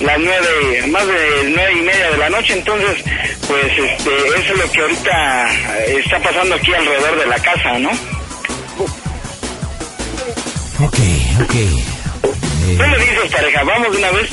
[0.00, 3.04] las nueve, más de nueve y media de la noche, entonces,
[3.46, 5.50] pues este, eso es lo que ahorita
[5.86, 7.90] está pasando aquí alrededor de la casa, ¿no?
[10.80, 10.98] Ok,
[11.42, 11.91] ok.
[12.64, 13.62] Eh, ¿Qué me dices, pareja?
[13.64, 14.30] ¿Vamos de una vez?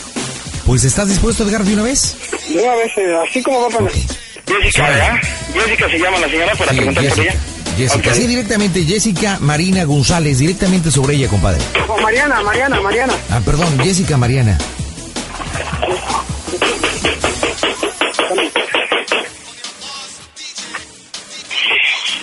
[0.65, 2.15] pues ¿estás dispuesto, Edgar, de una vez?
[2.47, 3.89] De una vez, eh, así como va para...
[3.89, 4.91] Jessica, Suave.
[4.95, 5.15] ¿verdad?
[5.53, 7.31] Jessica se llama la señora para Sí, preguntar por Jessica.
[7.33, 7.41] ella.
[7.77, 11.61] Jessica, sí, directamente, Jessica Marina González, directamente sobre ella, compadre.
[11.87, 13.13] Oh, Mariana, Mariana, Mariana.
[13.31, 14.57] Ah, perdón, Jessica Mariana.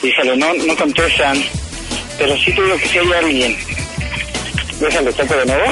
[0.02, 1.42] Híjole, no, no contestan.
[2.18, 3.56] Pero sí te digo que sí hay alguien.
[4.80, 5.64] Déjale, toco de nuevo.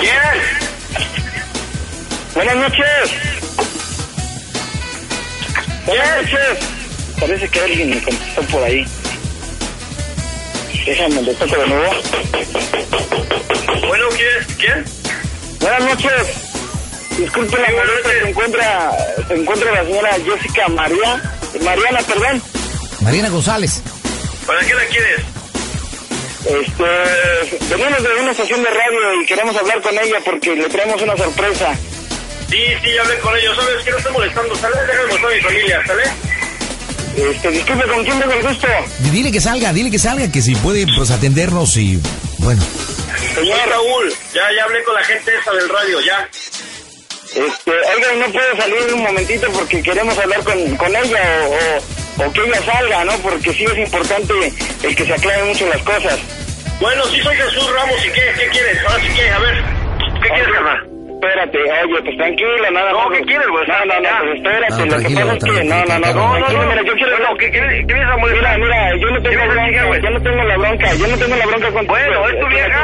[0.00, 0.36] ¿Quién?
[2.34, 3.10] Buenas noches.
[5.86, 6.58] Buenas noches.
[7.18, 8.86] Parece que alguien me contestó por ahí.
[10.84, 11.90] Déjame, le toco de nuevo.
[13.88, 14.56] Bueno, ¿quién?
[14.58, 14.84] ¿Quién?
[15.60, 16.12] Buenas noches.
[17.18, 18.90] Disculpe la molestia, se encuentra,
[19.26, 21.22] se encuentra la señora Jessica María,
[21.64, 22.42] Mariana, perdón.
[23.00, 23.80] Mariana González.
[24.46, 25.35] ¿Para qué la quieres?
[26.46, 31.02] Este, venimos de una estación de radio y queremos hablar con ella porque le traemos
[31.02, 31.74] una sorpresa.
[32.48, 33.56] Sí, sí, ya hablé con ellos.
[33.56, 34.54] ¿Sabes que no estoy molestando?
[34.54, 34.76] ¿Sale?
[34.86, 36.02] Déjame mostrar a mi familia, ¿sale?
[37.16, 38.68] Este, disculpe, ¿con quién tengo el gusto?
[39.10, 41.98] Dile que salga, dile que salga, que si puede pues atendernos y
[42.38, 42.62] bueno.
[43.34, 44.14] Soy Raúl.
[44.32, 46.28] Ya, ya hablé con la gente esa del radio, ya.
[47.34, 52.26] Este, oiga, ¿no puede salir un momentito porque queremos hablar con, con ella o, o,
[52.26, 53.12] o que ella salga, ¿no?
[53.18, 54.52] Porque sí es importante
[54.84, 56.18] el que se aclaren mucho las cosas.
[56.80, 58.06] Bueno, sí soy Jesús Ramos.
[58.06, 58.20] ¿Y qué?
[58.38, 58.84] ¿Qué quieres?
[58.86, 59.54] Ahora sí que, a ver.
[60.22, 60.78] ¿Qué quieres, carnal?
[61.16, 63.08] Espérate, oye, pues tranquila, nada No.
[63.10, 63.66] ¿qué quieres, güey?
[63.66, 65.86] No, no, no, pues espérate, No, lo que tranquilo, pasa es que, no, no, no,
[65.86, 66.62] tranquilo, no, no, tranquilo.
[66.62, 67.12] no, mira, yo quiero...
[67.16, 67.46] Bueno, ¿qué,
[68.20, 68.58] molestar?
[68.58, 70.02] Mira, mira, yo no tengo ¿Qué vienes a bronca, güey?
[70.02, 72.80] yo no tengo la bronca, yo no tengo la bronca con Bueno, ¿es tu vieja?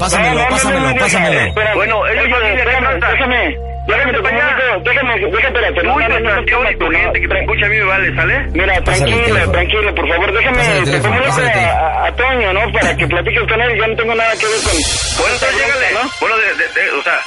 [0.00, 1.54] Pásamelo, pásamelo, pásamelo.
[1.74, 6.66] Bueno, es mi familia, ¿qué déjame, déjame, déjame, espérate, no, Uy, no, no, no, distracción
[6.70, 8.34] y tu no, gente que te tra- escucha a mí me vale, ¿sale?
[8.52, 12.72] Mira, tranquilo, tranquilo, por favor, déjame, te el a, a, Toño, ¿no?
[12.72, 14.72] Para que platiques con él, yo no tengo nada que ver con...
[15.18, 15.86] Bueno, entonces llégale.
[15.94, 16.10] ¿no?
[16.20, 17.18] Bueno, de, de, de, o sea,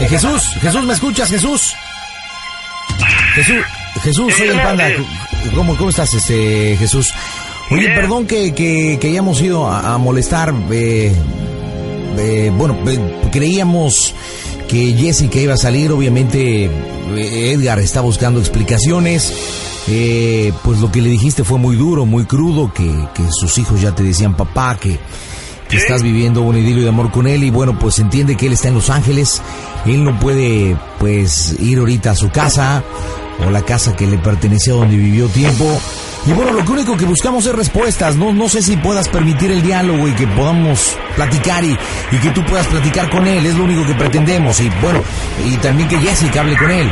[0.00, 1.74] Eh, Jesús, Jesús, ¿me escuchas, Jesús?
[3.34, 3.64] Jesús,
[4.02, 4.88] Jesús, soy el panda.
[5.54, 7.12] ¿Cómo, cómo estás, este, Jesús?
[7.70, 7.94] Oye, Bien.
[7.94, 10.52] perdón que, que, que hayamos ido a, a molestar.
[10.70, 11.12] eh,
[12.18, 12.98] eh, bueno, eh,
[13.32, 14.14] creíamos
[14.68, 15.92] que Jessica iba a salir.
[15.92, 19.32] Obviamente, eh, Edgar está buscando explicaciones.
[19.88, 23.80] Eh, pues lo que le dijiste fue muy duro, muy crudo, que, que sus hijos
[23.80, 24.98] ya te decían papá, que,
[25.68, 28.52] que estás viviendo un idilio de amor con él y bueno, pues entiende que él
[28.52, 29.42] está en Los Ángeles,
[29.86, 32.84] él no puede pues ir ahorita a su casa
[33.44, 35.64] o la casa que le pertenecía donde vivió tiempo.
[36.24, 39.50] Y bueno, lo que único que buscamos es respuestas, no, no sé si puedas permitir
[39.50, 41.76] el diálogo y que podamos platicar y,
[42.12, 45.02] y que tú puedas platicar con él, es lo único que pretendemos y bueno,
[45.44, 46.88] y también que Jessica hable con él.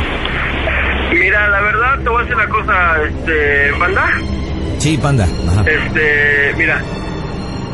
[1.13, 4.09] mira, la verdad, te voy a decir la cosa, este, banda.
[4.79, 5.23] Sí, panda.
[5.23, 5.61] Ajá.
[5.61, 6.79] Este, mira,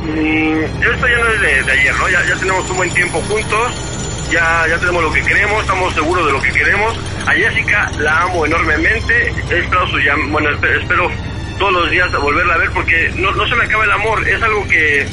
[0.03, 2.09] mm, esto ya no es de, de ayer, ¿no?
[2.09, 6.23] Ya, ya tenemos un buen tiempo juntos, ya, ya tenemos lo que queremos, estamos seguros
[6.27, 6.99] de lo que queremos.
[7.25, 9.97] A Jessica la amo enormemente, he esperado su
[10.29, 11.09] bueno, espe- espero
[11.57, 14.41] todos los días volverla a ver porque no, no se me acaba el amor, es
[14.41, 15.07] algo que,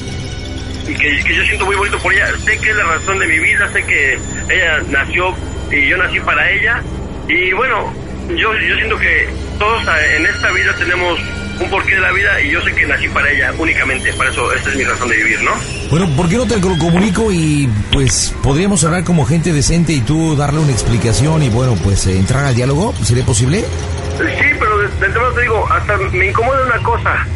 [0.87, 3.39] que, que yo siento muy bonito por ella, sé que es la razón de mi
[3.39, 4.19] vida, sé que
[4.51, 5.35] ella nació
[5.71, 6.83] y yo nací para ella.
[7.29, 7.93] Y bueno,
[8.29, 9.29] yo, yo siento que
[9.59, 9.83] todos
[10.17, 11.19] en esta vida tenemos
[11.61, 14.13] un porqué de la vida y yo sé que nací para ella únicamente.
[14.15, 15.53] Para eso, esta es mi razón de vivir, ¿no?
[15.91, 20.01] Bueno, ¿por qué no te lo comunico y pues podríamos hablar como gente decente y
[20.01, 22.95] tú darle una explicación y bueno, pues eh, entrar al diálogo?
[23.03, 23.65] ¿Sería posible?
[24.17, 27.27] Sí, pero de, entrada te digo, hasta me incomoda una cosa.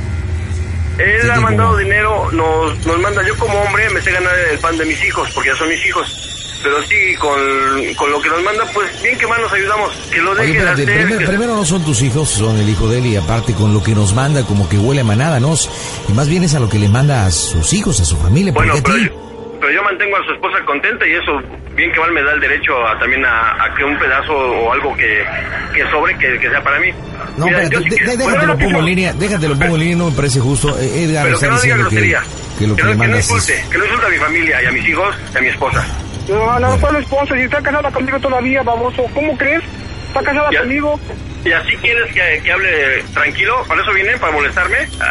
[0.98, 4.58] Él ¿Qué ha mandado dinero, nos, nos manda, yo como hombre me sé ganar el
[4.58, 6.24] pan de mis hijos, porque ya son mis hijos.
[6.60, 9.92] Pero sí, con, con lo que nos manda, pues bien que más nos ayudamos.
[10.12, 10.96] Que lo Oye, deje de espérate, hacer.
[10.96, 13.72] primero, que- primero no son tus hijos, son el hijo de él y aparte con
[13.72, 15.54] lo que nos manda como que huele a manada, ¿no?
[16.08, 18.52] Y más bien es a lo que le manda a sus hijos, a su familia,
[18.52, 19.04] Bueno, pero ti.
[19.04, 21.40] yo, pero yo mantengo a su esposa contenta y eso
[21.78, 24.72] bien que mal me da el derecho a, también a, a que un pedazo o
[24.72, 25.24] algo que,
[25.72, 26.90] que sobre que, que sea para mí.
[27.36, 29.74] No, Mira, espérate, sí que- bueno, déjate lo no, pongo en línea, déjate lo pongo
[29.76, 30.76] en línea, no me parece justo.
[30.78, 32.22] Eh, Edgar Pero está que no diga diciendo que, grosería.
[32.58, 33.30] que lo que, no- le que no mandas es...
[33.30, 35.86] insulte, que no insulte a mi familia y a mis hijos y a mi esposa.
[36.28, 37.34] No, no, ¿cuál esposa?
[37.34, 39.04] Si está casada conmigo todavía, baboso.
[39.14, 39.62] ¿Cómo crees?
[40.08, 40.60] Está casada Ya.
[40.60, 41.00] conmigo.
[41.44, 43.62] ¿Y así quieres que, que hable tranquilo?
[43.68, 44.18] ¿Para eso vienen?
[44.18, 44.76] ¿Para molestarme?
[45.00, 45.10] Ah,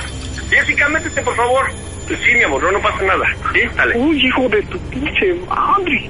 [0.51, 1.65] Jessica, métete, por favor.
[2.07, 3.25] Sí, mi amor, no, no pasa nada.
[3.53, 3.61] ¿Sí?
[3.75, 3.97] Dale.
[3.97, 6.09] Uy, hijo de tu pinche madre.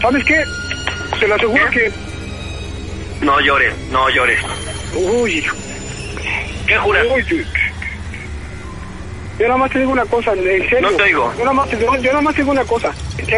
[0.00, 0.44] ¿Sabes qué?
[1.18, 1.90] Te lo aseguro que...
[3.22, 4.40] No llores, no llores.
[4.94, 5.56] Uy, hijo.
[6.66, 7.06] ¿Qué juras?
[7.10, 7.46] Uy.
[9.38, 10.80] Yo nada más te digo una cosa, en serio.
[10.80, 11.32] No te oigo.
[11.38, 12.92] Yo nada más te, yo nada más te digo una cosa.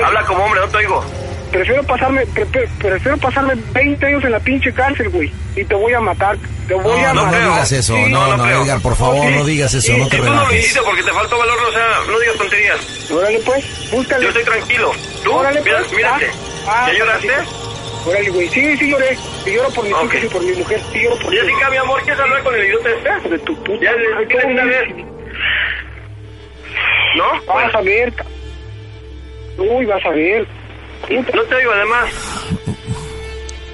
[0.04, 1.04] Habla como hombre, no te oigo.
[1.50, 5.32] Prefiero pasarme, pre- pre- prefiero pasarme 20 años en la pinche cárcel, güey.
[5.56, 6.36] Y te voy a matar.
[6.68, 7.40] Te voy a No, no, matar.
[7.42, 8.62] no digas eso, Sí, no, no no.
[8.62, 9.34] Edgar, por favor, Sí.
[9.34, 10.60] no digas eso, Sí, no te tú no lo relajes.
[10.60, 13.10] hiciste porque te faltó valor, o sea, no digas tonterías.
[13.10, 14.22] Órale, pues, búscale.
[14.22, 14.92] Yo estoy tranquilo.
[15.24, 15.32] ¿Tú?
[15.32, 15.92] Órale, Mira, pues.
[15.92, 16.30] mírate.
[16.68, 17.28] Ah, ¿Ya lloraste?
[18.06, 18.48] Órale, güey.
[18.48, 19.18] Sí, sí lloré.
[19.44, 20.80] Y lloro por mis hijos y por mi mujer.
[20.92, 23.28] Sí lloro por Jessica, mi amor, ¿quieres hablar con el idiota este?
[23.28, 23.84] de tu puta.
[23.84, 23.92] Ya,
[24.40, 24.94] ¿cómo una vez.
[27.16, 27.52] ¿No?
[27.52, 28.12] Vas a ver.
[29.58, 30.46] Uy, vas a ver.
[31.08, 32.10] No te oigo, además.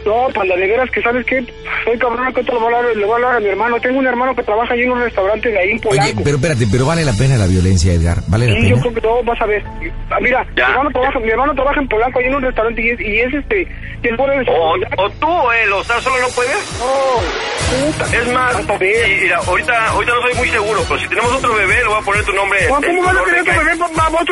[0.04, 1.44] No, panda, de veras que sabes qué,
[1.86, 3.80] soy cabrón que te lo voy a hablar, le voy a hablar a mi hermano.
[3.80, 6.22] Tengo un hermano que trabaja allí en un restaurante de ahí en Oye, Polanco.
[6.24, 8.80] pero espérate, pero vale la pena la violencia, Edgar, vale la Sí, yo pena.
[8.82, 9.62] creo que todo vas a ver.
[10.10, 12.90] Ah, mira, mi hermano, trabaja, mi hermano trabaja en Polanco ahí en un restaurante y
[12.90, 13.62] es, y es este,
[14.02, 16.56] y es bueno de O, o tú o él, o sea, solo no puedes.
[16.78, 18.16] No, puta.
[18.16, 21.74] Es más, y- mira, ahorita, ahorita no soy muy seguro, pero si tenemos otro bebé,
[21.82, 22.58] le voy a poner tu nombre.
[22.68, 23.52] ¿Cómo tu van a tener que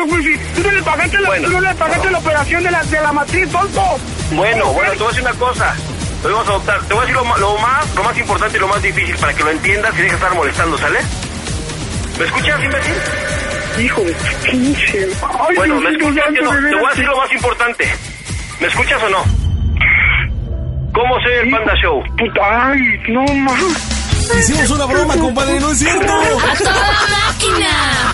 [0.05, 0.23] güey?
[0.23, 1.47] Si Tú no le pagaste la, Bueno.
[1.47, 3.81] tú no le pagaste la operación de la, de la matriz, tonto.
[4.31, 5.75] Bueno, bueno, te voy a decir una cosa.
[6.27, 6.81] Lo vamos a adoptar.
[6.81, 7.39] Te voy a decir lo, más,
[7.95, 10.33] lo más importante y lo más difícil para que lo entiendas y dejes de estar
[10.35, 10.99] molestando, ¿sale?
[12.19, 12.93] ¿Me escuchas, imbécil?
[13.83, 14.15] Hijo de
[14.49, 15.07] pinche.
[15.21, 16.49] Ay, Bueno, ¿me escuchas no?
[16.49, 17.95] Te voy a decir lo más importante.
[18.59, 19.23] ¿Me escuchas o no?
[20.93, 22.01] ¿Cómo sé el Panda Show?
[22.17, 23.61] Puta, ay, no más.
[24.39, 26.13] Hicimos una broma, compadre, no es cierto.
[26.13, 26.93] ¡A toda
[27.27, 28.13] máquina!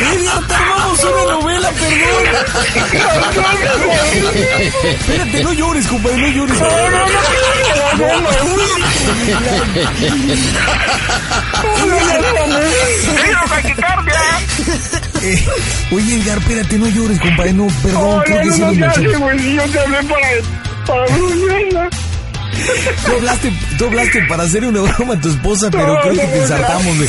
[0.00, 2.24] Edgar, te armamos una novela, perdón.
[4.84, 6.58] Espérate, no llores, compadre, no llores.
[13.22, 14.20] ¡Tiro taquicardia!
[15.22, 15.46] Eh,
[15.92, 19.12] oye, Edgar, espérate, no llores, compadre, no, perdón, creo que sí no, nos no, manchamos.
[19.12, 19.78] no, güey, yo te
[23.04, 26.26] Tú hablaste, tú hablaste para hacer una broma a tu esposa, pero No, creo que
[26.26, 27.08] no, te güey.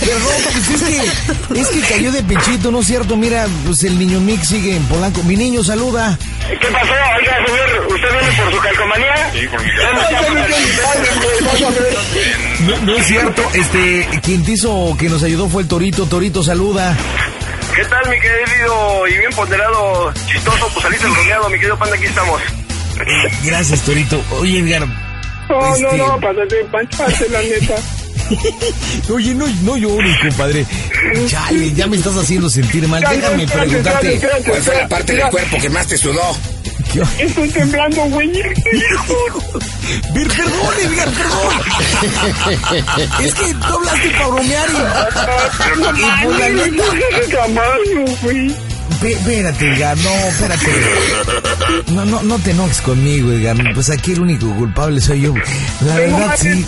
[0.00, 3.16] Perdón, pues es que, es que cayó de pechito, ¿no es cierto?
[3.16, 5.22] Mira, pues el niño Mick sigue en Polanco.
[5.24, 6.18] Mi niño, saluda.
[6.48, 6.92] ¿Qué pasó?
[7.18, 9.32] Oiga, señor, ¿usted viene por su calcomanía?
[9.32, 9.70] Sí, por mi
[12.66, 16.06] No, no es cierto, este, quien te hizo, que nos ayudó fue el Torito.
[16.06, 16.96] Torito, saluda.
[17.74, 20.68] ¿Qué tal, mi querido y bien ponderado, chistoso?
[20.72, 22.40] Pues saliste bromeado, mi querido Panda, aquí estamos.
[23.44, 24.22] Gracias, Torito.
[24.38, 24.86] Oye, Edgar.
[25.48, 27.74] No, este, no, no, pásate, panchaste, la neta.
[29.12, 30.64] Oye, no, no llores, compadre.
[31.26, 33.00] Chale, ya me estás haciendo sentir mal.
[33.00, 34.14] Déjame Espérate, preguntarte.
[34.14, 36.20] espérate, ¿Cuál fue la parte del cuerpo que más te sudó?
[36.92, 38.30] ¿Qué- Estoy temblando, güey.
[40.14, 41.52] Ver, perdón, Edgar, perdón.
[43.24, 46.00] Es que tú hablaste para bromear y.
[46.00, 46.84] y la neta.
[47.30, 48.48] Tamaño, güey.
[48.48, 48.54] Ve-
[49.02, 50.66] Espérate, Edgar, no, espérate.
[51.92, 53.56] No, no, no te enojes conmigo, Edgar.
[53.74, 55.34] Pues aquí el único culpable soy yo.
[55.34, 56.66] La Tengo verdad, más sí.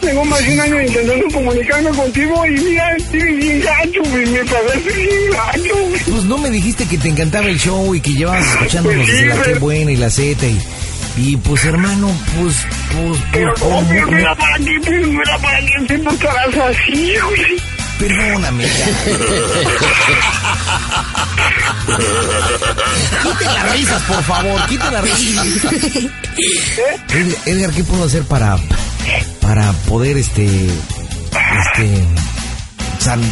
[0.00, 4.26] Tengo más de un año intentando comunicarme contigo y mira, estoy bien gacho, güey.
[4.26, 6.00] Me pasaste bien gacho, güey.
[6.04, 9.24] Pues no me dijiste que te encantaba el show y que llevabas escuchándonos Pues sí,
[9.24, 10.58] desde la Qué Buena y la Z y.
[11.18, 12.56] Y pues hermano, pues,
[12.92, 17.56] pues, pues, pues, pero no- mira para qué, mira para qué te portarás así, güey.
[17.98, 18.64] Perdóname.
[23.22, 25.46] Quite las risas, por favor, quite las risas.
[27.10, 28.56] Ed- Edgar, ¿qué puedo hacer para,
[29.40, 32.04] para poder, este, este,
[32.98, 33.22] san-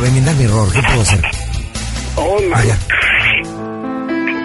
[0.00, 0.72] remendar mi error.
[0.72, 1.20] ¿Qué puedo hacer?
[2.16, 2.50] Oh, man.
[2.52, 2.78] Vaya.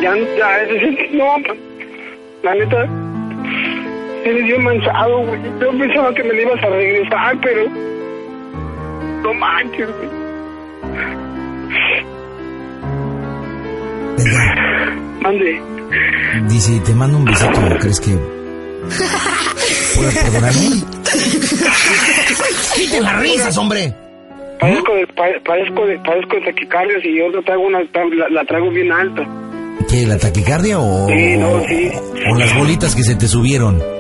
[0.02, 1.38] Ya, ya, es decir, no,
[2.44, 2.86] la neta,
[4.26, 5.40] eres bien manchado, güey.
[5.62, 7.91] Yo pensaba que me le ibas a regresar, pero
[9.22, 10.10] no manches, güey.
[15.22, 15.62] Mande.
[16.50, 17.52] dice, te mando un besito.
[17.80, 18.18] ¿Crees que
[19.96, 20.84] puedas perdonarme?
[22.76, 23.94] ¡Quiten las risas, hombre!
[24.60, 28.46] Padezco de, pa- padezco de, padezco de taquicardias y yo la traigo, una, la, la
[28.46, 29.24] traigo bien alta.
[29.90, 31.92] ¿Qué, la taquicardia o, Sí, no, sí.
[32.32, 33.82] o las bolitas que se te subieron?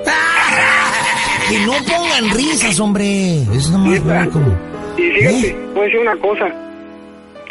[1.49, 3.41] Que no pongan risas, hombre.
[3.53, 4.29] Es nomás Sí, ¿verdad?
[4.29, 4.57] como...
[5.01, 5.55] Y fíjate, ¿Eh?
[5.73, 6.51] voy a decir una cosa.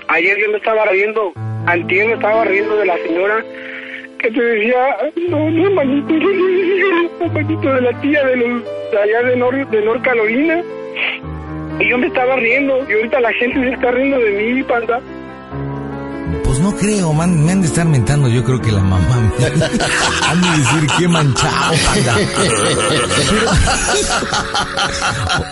[0.06, 1.32] Ayer yo me estaba riendo,
[1.66, 3.44] antier me estaba riendo de la señora
[4.18, 4.96] que te decía,
[5.28, 9.82] no, no, manito, no, manito de la tía de los de allá de Nor, de
[9.82, 10.62] North Carolina.
[11.80, 15.00] Y yo me estaba riendo, y ahorita la gente se está riendo de mí, panda.
[16.70, 18.28] Pues no creo, man, me han de estar mentando.
[18.28, 19.46] Yo creo que la mamá me
[20.26, 22.16] han de decir qué manchado, panda.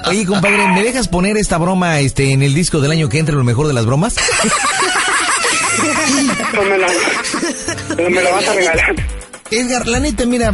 [0.11, 3.35] Oye, compadre, ¿me dejas poner esta broma este en el disco del año que entra,
[3.35, 4.15] lo mejor de las bromas?
[6.53, 9.18] Pero me la vas a regalar.
[9.51, 10.53] Edgar, la neta, mira,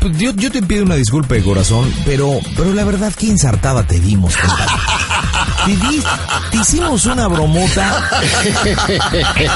[0.00, 3.84] pues, yo, yo te pido una disculpa de corazón, pero, pero la verdad, qué ensartada
[3.86, 4.34] te dimos.
[5.64, 6.02] Te, di-
[6.52, 8.08] te hicimos una bromota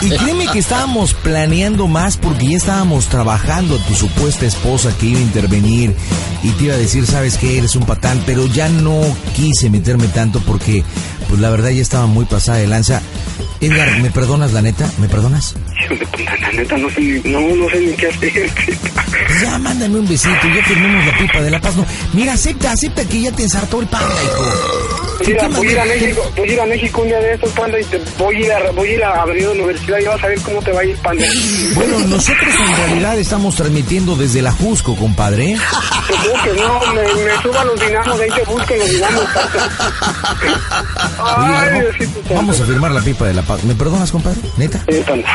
[0.02, 5.06] y créeme que estábamos planeando más porque ya estábamos trabajando a tu supuesta esposa que
[5.06, 5.94] iba a intervenir
[6.42, 9.00] y te iba a decir, sabes que eres un patán, pero ya no
[9.36, 10.82] quise meterme tanto porque,
[11.30, 13.00] pues la verdad ya estaba muy pasada de lanza.
[13.62, 14.90] Edgar, ¿me perdonas la neta?
[14.98, 15.54] ¿Me perdonas?
[16.42, 18.50] La neta, no sé, ni- no, no sé ni qué hacer.
[18.54, 21.76] Pues ya, mándame un besito, ya firmemos la pipa de la paz.
[21.76, 25.09] No, mira, acepta, acepta que ya te ensartó el panda, hijo.
[25.20, 27.18] ¿Qué- Mira, qué voy a ir a México, voy a ir a México un día
[27.20, 29.50] de estos, panda, y te voy a ir a, voy a, ir a abrir la
[29.50, 31.24] universidad y vas a ver cómo te va a ir, panda.
[31.74, 35.56] Bueno, nosotros en realidad estamos transmitiendo desde la Jusco, compadre.
[36.44, 39.24] Que no, me, me suba los dinamos, ahí te busquen los dinamos,
[41.18, 42.34] Ay, vamos- Diosito santo.
[42.34, 43.62] vamos a firmar la pipa de la paz.
[43.64, 44.38] ¿Me perdonas, compadre?
[44.56, 44.82] ¿Neta?
[44.88, 45.28] Sí, panda.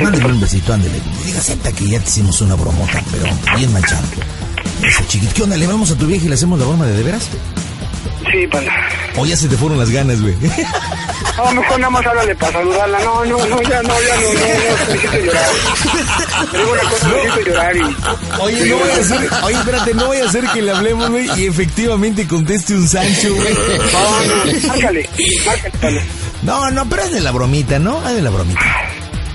[0.00, 0.94] Mándame un besito, ándele.
[1.24, 3.24] Diga, acepta que ya te hicimos una bromota, pero
[3.56, 4.02] bien manchado.
[4.82, 5.32] Eso, chiquito.
[5.34, 5.56] ¿Qué onda?
[5.56, 7.28] ¿Le vamos a tu vieja y le hacemos la broma de de veras?
[8.30, 8.72] Sí, panda.
[9.16, 10.34] O ya se te fueron las ganas, güey.
[11.36, 12.98] No, mejor nada más háblale para saludarla.
[13.00, 15.50] No, no, no, ya no, ya no, no, no, necesito llorar.
[16.50, 17.80] Te digo una cosa, necesito llorar y...
[18.40, 21.40] Oye, no voy a hacer, oye, espérate, no voy a hacer que le hablemos, güey,
[21.40, 23.54] y efectivamente conteste un Sancho, güey.
[23.92, 25.08] No, no, márcale,
[25.46, 26.04] márcale.
[26.42, 28.06] No, no, pero es de la bromita, ¿no?
[28.06, 28.60] Es de la bromita.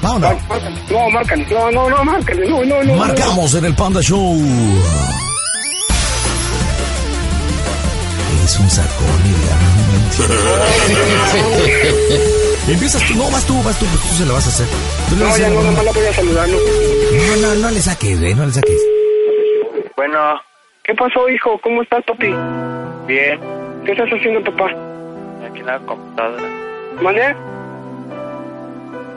[0.01, 0.33] Vámonos.
[0.89, 1.47] No, márcale.
[1.49, 2.47] No, no, no, márcale.
[2.47, 2.93] No, no, no.
[2.93, 2.95] no.
[2.95, 4.37] Marcamos en el Panda Show.
[8.57, 9.21] Es un sacón,
[12.67, 14.67] y Empiezas tú, no, vas tú, vas tú, pues tú se lo vas a hacer.
[15.09, 16.57] Tú le vas No, ya hacer no, la voy a saludar, ¿no?
[16.57, 18.81] no, no, no le saques, güey, no le saques.
[19.95, 20.19] Bueno,
[20.83, 21.59] ¿Qué pasó, hijo?
[21.61, 22.27] ¿Cómo estás, papi?
[23.07, 23.39] bien.
[23.85, 24.65] ¿Qué estás haciendo, papá?
[25.49, 26.49] Aquí en la computadora.
[27.01, 27.35] ¿Mané?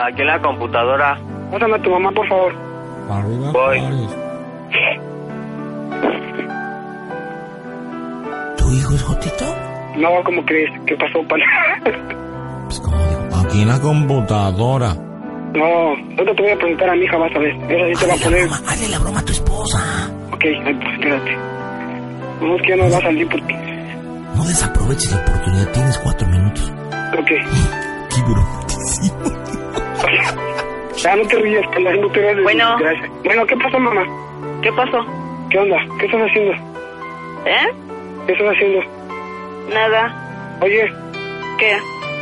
[0.01, 1.19] Aquí en la computadora.
[1.51, 2.53] Pásame a tu mamá, por favor.
[3.53, 3.81] Voy.
[8.71, 9.45] ¿Tu hijo es Jotito?
[9.97, 10.71] No, ¿cómo crees?
[10.87, 11.45] ¿Qué pasó, pana?
[12.67, 14.95] Pues como digo, aquí en la computadora.
[15.55, 17.51] no, no te voy a preguntar a mi hija, vas a ver.
[17.69, 18.41] Esa sí te va a poner...
[18.43, 20.09] broma, hazle la broma a tu esposa.
[20.31, 21.37] Ok, pues espérate.
[22.41, 23.55] No, es que ya no va a salir porque...
[24.37, 26.73] No desaproveches la oportunidad, tienes cuatro minutos.
[27.19, 27.27] Ok.
[27.27, 29.19] Qué brotísimo.
[30.97, 32.43] Ya no te rías, pana, no te rías.
[32.45, 32.77] Bueno.
[32.79, 33.11] Gracias.
[33.25, 34.07] Bueno, ¿qué pasó, mamá?
[34.63, 35.05] ¿Qué pasó?
[35.51, 35.77] ¿Qué onda?
[35.99, 36.53] ¿Qué estás haciendo?
[37.47, 37.90] ¿Eh?
[38.31, 38.81] ¿Qué estás haciendo?
[39.75, 40.57] Nada.
[40.61, 40.93] Oye,
[41.59, 41.77] ¿Qué?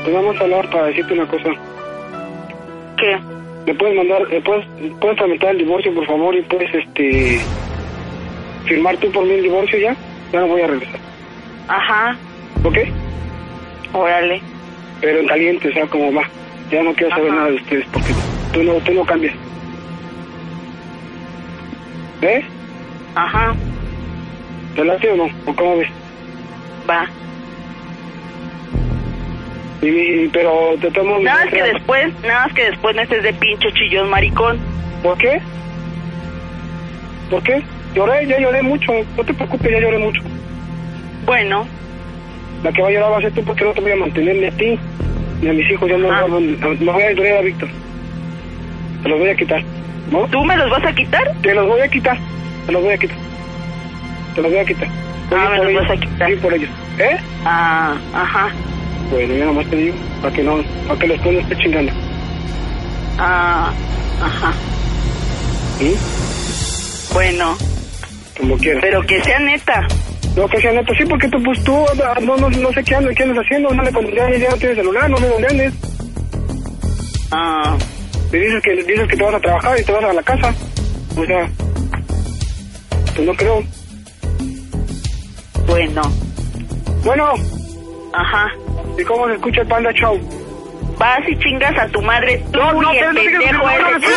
[0.07, 1.51] te vamos a hablar para decirte una cosa.
[2.97, 3.19] ¿Qué?
[3.67, 4.65] ¿Me puedes mandar, me puedes,
[5.03, 7.41] puedes tramitar el divorcio, por favor, y puedes, este,
[8.65, 9.95] firmar tú por mí el divorcio ya?
[10.33, 10.99] Ya no voy a regresar,
[11.69, 12.17] Ajá.
[12.65, 12.79] ¿ok?
[13.93, 14.41] Órale.
[15.03, 16.23] Pero en caliente, o sea, como va.
[16.71, 17.37] Ya no quiero saber Ajá.
[17.37, 18.15] nada de ustedes, porque
[18.55, 19.35] tú no, tú no cambias.
[22.23, 22.47] ¿Ves?
[23.15, 23.55] Ajá.
[24.79, 25.25] ¿Te late o no?
[25.45, 25.89] ¿O cómo ves?
[26.89, 27.05] Va.
[29.83, 31.19] Y, pero te tomo...
[31.19, 34.57] Nada más que después, nada más que después no estés de pinche chillón maricón.
[35.03, 35.41] ¿Por qué?
[37.29, 37.61] ¿Por qué?
[37.93, 38.93] Lloré, ya lloré mucho.
[39.17, 40.23] No te preocupes, ya lloré mucho.
[41.27, 41.67] Bueno,
[42.63, 44.37] La que va a llorar va a ser tú porque no te voy a mantener
[44.37, 44.79] ni a ti
[45.43, 45.91] ni a mis hijos.
[45.91, 46.25] Ya no, Ah.
[46.29, 47.69] no, no, no voy a llorar a Víctor.
[49.03, 49.63] Te los voy a quitar.
[50.13, 50.25] ¿No?
[50.29, 51.35] ¿tú me los vas a quitar?
[51.43, 52.17] Te los voy a quitar.
[52.67, 53.17] Te los voy a quitar.
[54.39, 54.89] Te los voy a quitar.
[55.31, 55.83] Voy Ah, me ellos.
[55.83, 56.31] vas a quitar.
[56.31, 56.71] Sí, por ellos.
[56.99, 57.17] ¿Eh?
[57.45, 58.49] Ah, ajá.
[59.11, 61.93] Bueno, yo nomás te digo, para que no, para que después no esté chingando.
[63.19, 63.73] Ah,
[64.23, 64.53] ajá.
[65.81, 65.97] ¿Sí?
[67.13, 67.57] Bueno,
[68.39, 68.81] Como quieras.
[68.81, 69.89] pero que sea neta.
[70.37, 72.95] No, que sea neta, sí, porque tú, pues tú, ah, no, no, no sé qué
[72.95, 75.75] andas, qué andas haciendo, no le ya, ya no tienes celular, no sé dónde andes.
[77.33, 77.77] Ah,
[78.31, 80.55] Me dices que, dices que te vas a trabajar y te vas a la casa.
[81.17, 81.49] O sea,
[83.17, 83.65] pues no creo.
[85.69, 86.03] Bueno.
[87.05, 87.35] Bueno,
[88.13, 88.51] Ajá.
[88.99, 90.19] ¿y cómo se escucha el Panda Show?
[90.99, 93.99] Vas y chingas a tu madre tú No, no, y el pendejo no, verdad.
[93.99, 94.09] no,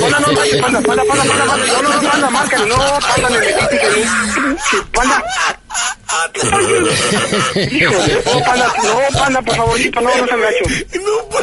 [0.00, 3.78] Panda, no, panda, panda, panda, panda, panda, no, no, panda, márcale, no, panda, me metiste
[3.78, 5.24] que panda.
[7.70, 10.64] Híjole, no, panda, no, panda, por favorito, no, no se gacho.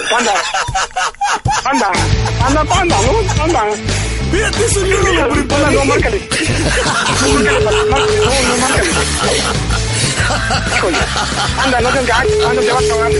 [0.10, 0.34] Panda,
[1.64, 1.92] panda,
[2.40, 3.64] panda, panda, no, panda.
[4.32, 5.76] Espérate, eso yo no lo preparé.
[5.76, 6.30] no, márcale.
[7.22, 8.90] No, no, márcale.
[10.78, 10.98] Híjole,
[11.64, 13.12] anda, no seas gacho, anda, te vas a cagar.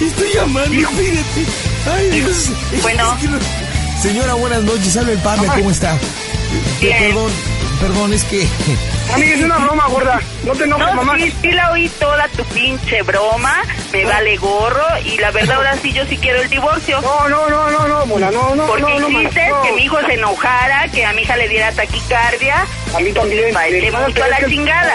[0.00, 1.46] Estoy llamando, espérate.
[1.94, 2.50] Ay, Dios.
[2.82, 3.12] Bueno.
[3.14, 3.38] Es que no-
[4.02, 4.96] Señora, buenas noches.
[4.96, 5.98] Habla el Panda, ¿cómo está?
[6.80, 6.98] Bien.
[6.98, 7.30] Perdón,
[7.80, 8.46] perdón, es que...
[9.14, 10.20] Amiga, es una broma, gorda.
[10.44, 11.16] No te enojes, No, mamá.
[11.18, 15.76] sí, sí la oí toda tu pinche broma, me vale gorro y la verdad ahora
[15.80, 17.00] sí yo sí quiero el divorcio.
[17.00, 19.62] No, no, no, no, no, mona, no, no, Porque no, hiciste no.
[19.62, 22.66] que mi hijo se enojara, que a mi hija le diera taquicardia.
[22.94, 23.54] A mí también.
[23.54, 24.94] Va, te No, mucho pero a es la que- chingada.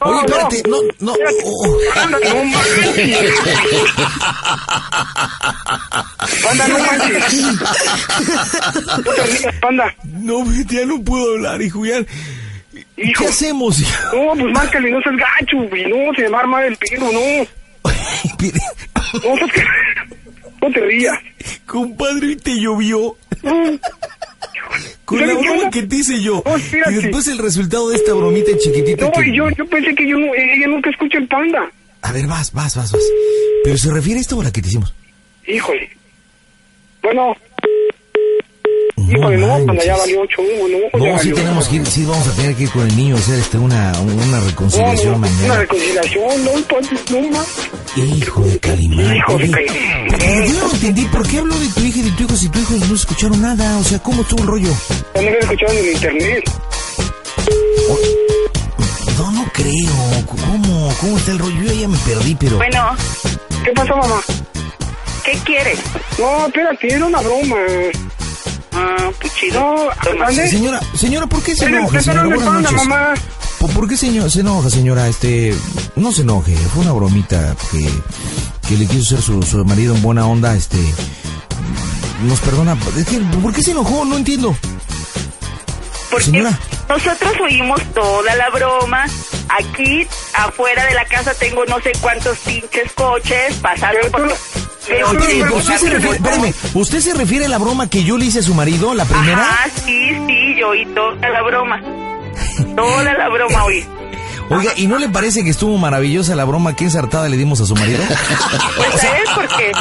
[0.00, 0.20] Oye, no.
[0.26, 1.12] espérate, no, no.
[1.44, 3.32] oh, Anda, no manches.
[6.42, 7.60] Panda, no manches.
[9.60, 9.94] Panda.
[10.04, 11.84] No, ya no puedo hablar, hijo.
[11.86, 12.00] Ya...
[12.96, 13.24] Hijo.
[13.24, 13.78] ¿Qué hacemos?
[14.14, 15.86] No, pues márcale, no seas gacho, güey.
[15.88, 17.20] No, se me arma el pelo, no.
[19.24, 19.64] No, seas que-
[20.62, 21.18] no te rías.
[21.66, 23.16] Compadre, hoy te llovió.
[25.04, 26.42] Con la ¿Sabes qué broma que te hice yo.
[26.46, 29.28] No, Y después el resultado de esta bromita chiquitita No, que...
[29.28, 31.70] y yo, yo pensé que yo no, ella nunca escucha el panda.
[32.02, 33.02] A ver, vas, vas, vas, vas.
[33.64, 34.94] Pero se refiere a esta o a la que te hicimos.
[35.46, 35.90] Híjole.
[37.02, 37.36] Bueno,
[39.06, 42.04] No, híjole, no, panda, ya valió ocho, no, ya No, sí tenemos que ir, sí
[42.04, 45.18] vamos a tener que ir con el niño a hacer este, una, una reconciliación No,
[45.18, 45.56] no, Una mañana.
[45.60, 47.46] reconciliación, no, pues, no más.
[47.96, 49.16] Hijo de Calimán.
[49.16, 50.06] Hijo de Oye, Calimán.
[50.18, 52.48] pero yo no entendí, ¿por qué habló de tu hija y de tu hijo si
[52.48, 53.78] tus hijos no escucharon nada?
[53.78, 54.70] O sea, ¿cómo estuvo el rollo?
[55.12, 56.44] También lo escucharon en internet.
[59.18, 60.26] No, no creo.
[60.26, 60.94] ¿Cómo?
[61.00, 61.62] ¿Cómo está el rollo?
[61.62, 62.56] Yo ya me perdí, pero...
[62.56, 62.96] Bueno,
[63.64, 64.20] ¿Qué pasó, mamá?
[65.24, 65.78] ¿qué quieres?
[66.18, 67.56] No, espérate, era una broma.
[68.74, 69.90] Ah, pues chido.
[70.50, 72.22] Señora, señora, ¿por qué se enoja, señora?
[72.22, 72.88] el Buenas panda, noches.
[72.88, 73.14] mamá.
[73.74, 75.08] ¿Por, qué señor, se enoja, señora?
[75.08, 75.54] Este,
[75.96, 77.88] no se enoje, fue una bromita que,
[78.68, 80.76] que le quiso hacer su, su marido en buena onda, este,
[82.24, 84.04] nos perdona, es que, ¿por qué se enojó?
[84.04, 84.56] No entiendo.
[86.10, 86.58] Porque Señora.
[86.88, 89.04] nosotros oímos toda la broma.
[89.48, 94.32] Aquí afuera de la casa tengo no sé cuántos pinches coches tú por...
[95.54, 96.46] ¿usted se refiere, broma.
[96.46, 99.04] espérame, ¿usted se refiere a la broma que yo le hice a su marido, la
[99.04, 99.40] primera?
[99.40, 101.80] Ajá, sí, sí, yo oí toda la broma.
[102.76, 103.84] Toda la broma oí.
[104.50, 107.66] Oiga, ¿y no le parece que estuvo maravillosa la broma que ensartada le dimos a
[107.66, 108.02] su marido?
[108.76, 109.72] Pues ¿sabes por qué?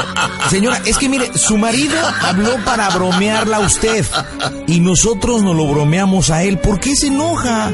[0.50, 4.06] Señora, es que mire, su marido habló para bromearla a usted
[4.68, 6.60] y nosotros nos lo bromeamos a él.
[6.60, 7.72] ¿Por qué se enoja?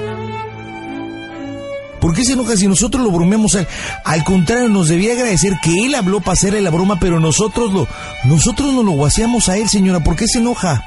[1.99, 3.67] ¿Por qué se enoja si nosotros lo bromeamos a él?
[4.05, 7.87] Al contrario, nos debía agradecer que él habló para hacerle la broma, pero nosotros lo,
[8.25, 9.99] nosotros nos lo guaseamos a él, señora.
[9.99, 10.83] ¿Por qué se enoja?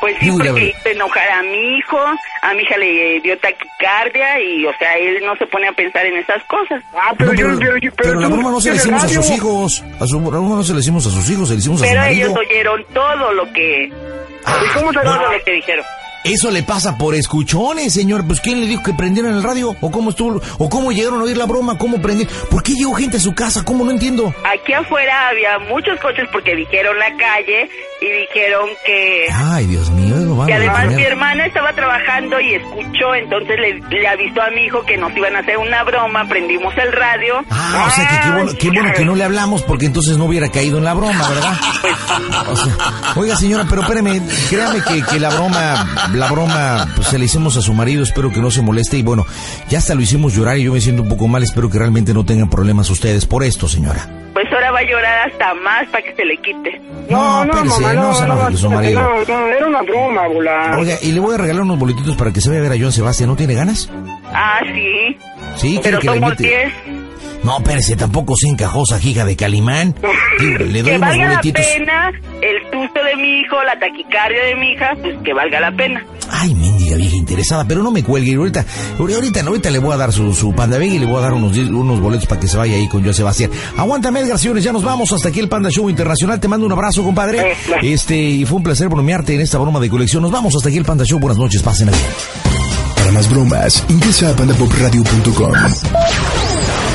[0.00, 3.36] Pues sí, Digo, la porque hizo enojar a mi hijo, a mi hija le dio
[3.38, 6.82] taquicardia y, o sea, él no se pone a pensar en esas cosas.
[6.94, 9.04] Ah, pero No, yo, pero, pero, yo- pero la tú broma no se la escuchas
[9.04, 9.84] hicimos a sus hijos.
[10.00, 11.84] A su la broma no se la hicimos a sus hijos, se la hicimos a
[11.84, 12.26] Pero su marido.
[12.28, 13.84] ellos oyeron todo lo que...
[13.84, 15.32] ¿Y cómo se todo llama?
[15.36, 15.84] lo que dijeron.
[16.24, 18.26] Eso le pasa por escuchones, señor.
[18.26, 19.74] Pues ¿quién le dijo que prendieran el radio?
[19.80, 20.40] ¿O cómo estuvo?
[20.58, 21.78] ¿O cómo llegaron a oír la broma?
[21.78, 22.34] ¿Cómo prendieron?
[22.50, 23.64] ¿Por qué llegó gente a su casa?
[23.64, 23.84] ¿Cómo?
[23.84, 24.34] No entiendo.
[24.44, 27.68] Aquí afuera había muchos coches porque dijeron la calle
[28.00, 29.26] y dijeron que...
[29.32, 34.08] Ay, Dios mío, eso Y además mi hermana estaba trabajando y escuchó, entonces le, le
[34.08, 37.44] avisó a mi hijo que nos iban a hacer una broma, prendimos el radio.
[37.50, 40.24] Ah, o sea que qué bueno, qué bueno que no le hablamos porque entonces no
[40.24, 41.54] hubiera caído en la broma, ¿verdad?
[42.48, 42.74] O sea,
[43.16, 47.56] oiga señora, pero espérame, créame que, que la broma, la broma, pues se la hicimos
[47.56, 49.26] a su marido, espero que no se moleste y bueno,
[49.68, 52.12] ya hasta lo hicimos llorar y yo me siento un poco mal, espero que realmente
[52.14, 54.08] no tengan problemas ustedes por esto, señora.
[54.32, 56.80] Pues ahora va a llorar hasta más para que se le quite.
[57.08, 59.00] No, no, espérese, mamá, no no, se no, enoje su no, marido.
[59.02, 60.76] no, no, era una broma, bola.
[60.78, 62.82] Oiga, y le voy a regalar unos boletitos para que se vaya a ver a
[62.82, 63.90] John Sebastián, ¿no tiene ganas?
[64.32, 65.16] Ah, sí.
[65.56, 66.44] Sí, Pero que la invite.
[66.44, 66.72] 10.
[67.44, 69.94] No, espérese, tampoco se encajosa, hija de Calimán.
[70.40, 71.64] Le doy Que unos valga la boletitos.
[71.66, 72.10] pena
[72.42, 76.04] el susto de mi hijo, la taquicardia de mi hija, pues que valga la pena.
[76.32, 78.34] Ay, mendiga vieja interesada, pero no me cuelgue.
[78.36, 78.64] Ahorita,
[78.98, 81.32] ahorita, ahorita le voy a dar su, su Panda Vega y le voy a dar
[81.32, 83.50] unos, unos boletos para que se vaya ahí con Joe Sebastián.
[83.76, 85.12] Aguántame, Edgar, señores, ya nos vamos.
[85.12, 86.38] Hasta aquí el Panda Show Internacional.
[86.38, 87.54] Te mando un abrazo, compadre.
[87.82, 90.22] Este, y fue un placer bromearte en esta broma de colección.
[90.22, 91.18] Nos vamos hasta aquí el Panda Show.
[91.18, 91.98] Buenas noches, pasen bien.
[92.96, 95.52] Para más bromas, ingresa a pandapopradio.com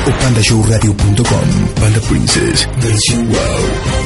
[0.06, 1.80] o pandashowradio.com.
[1.80, 4.05] Panda Princess, versión wow.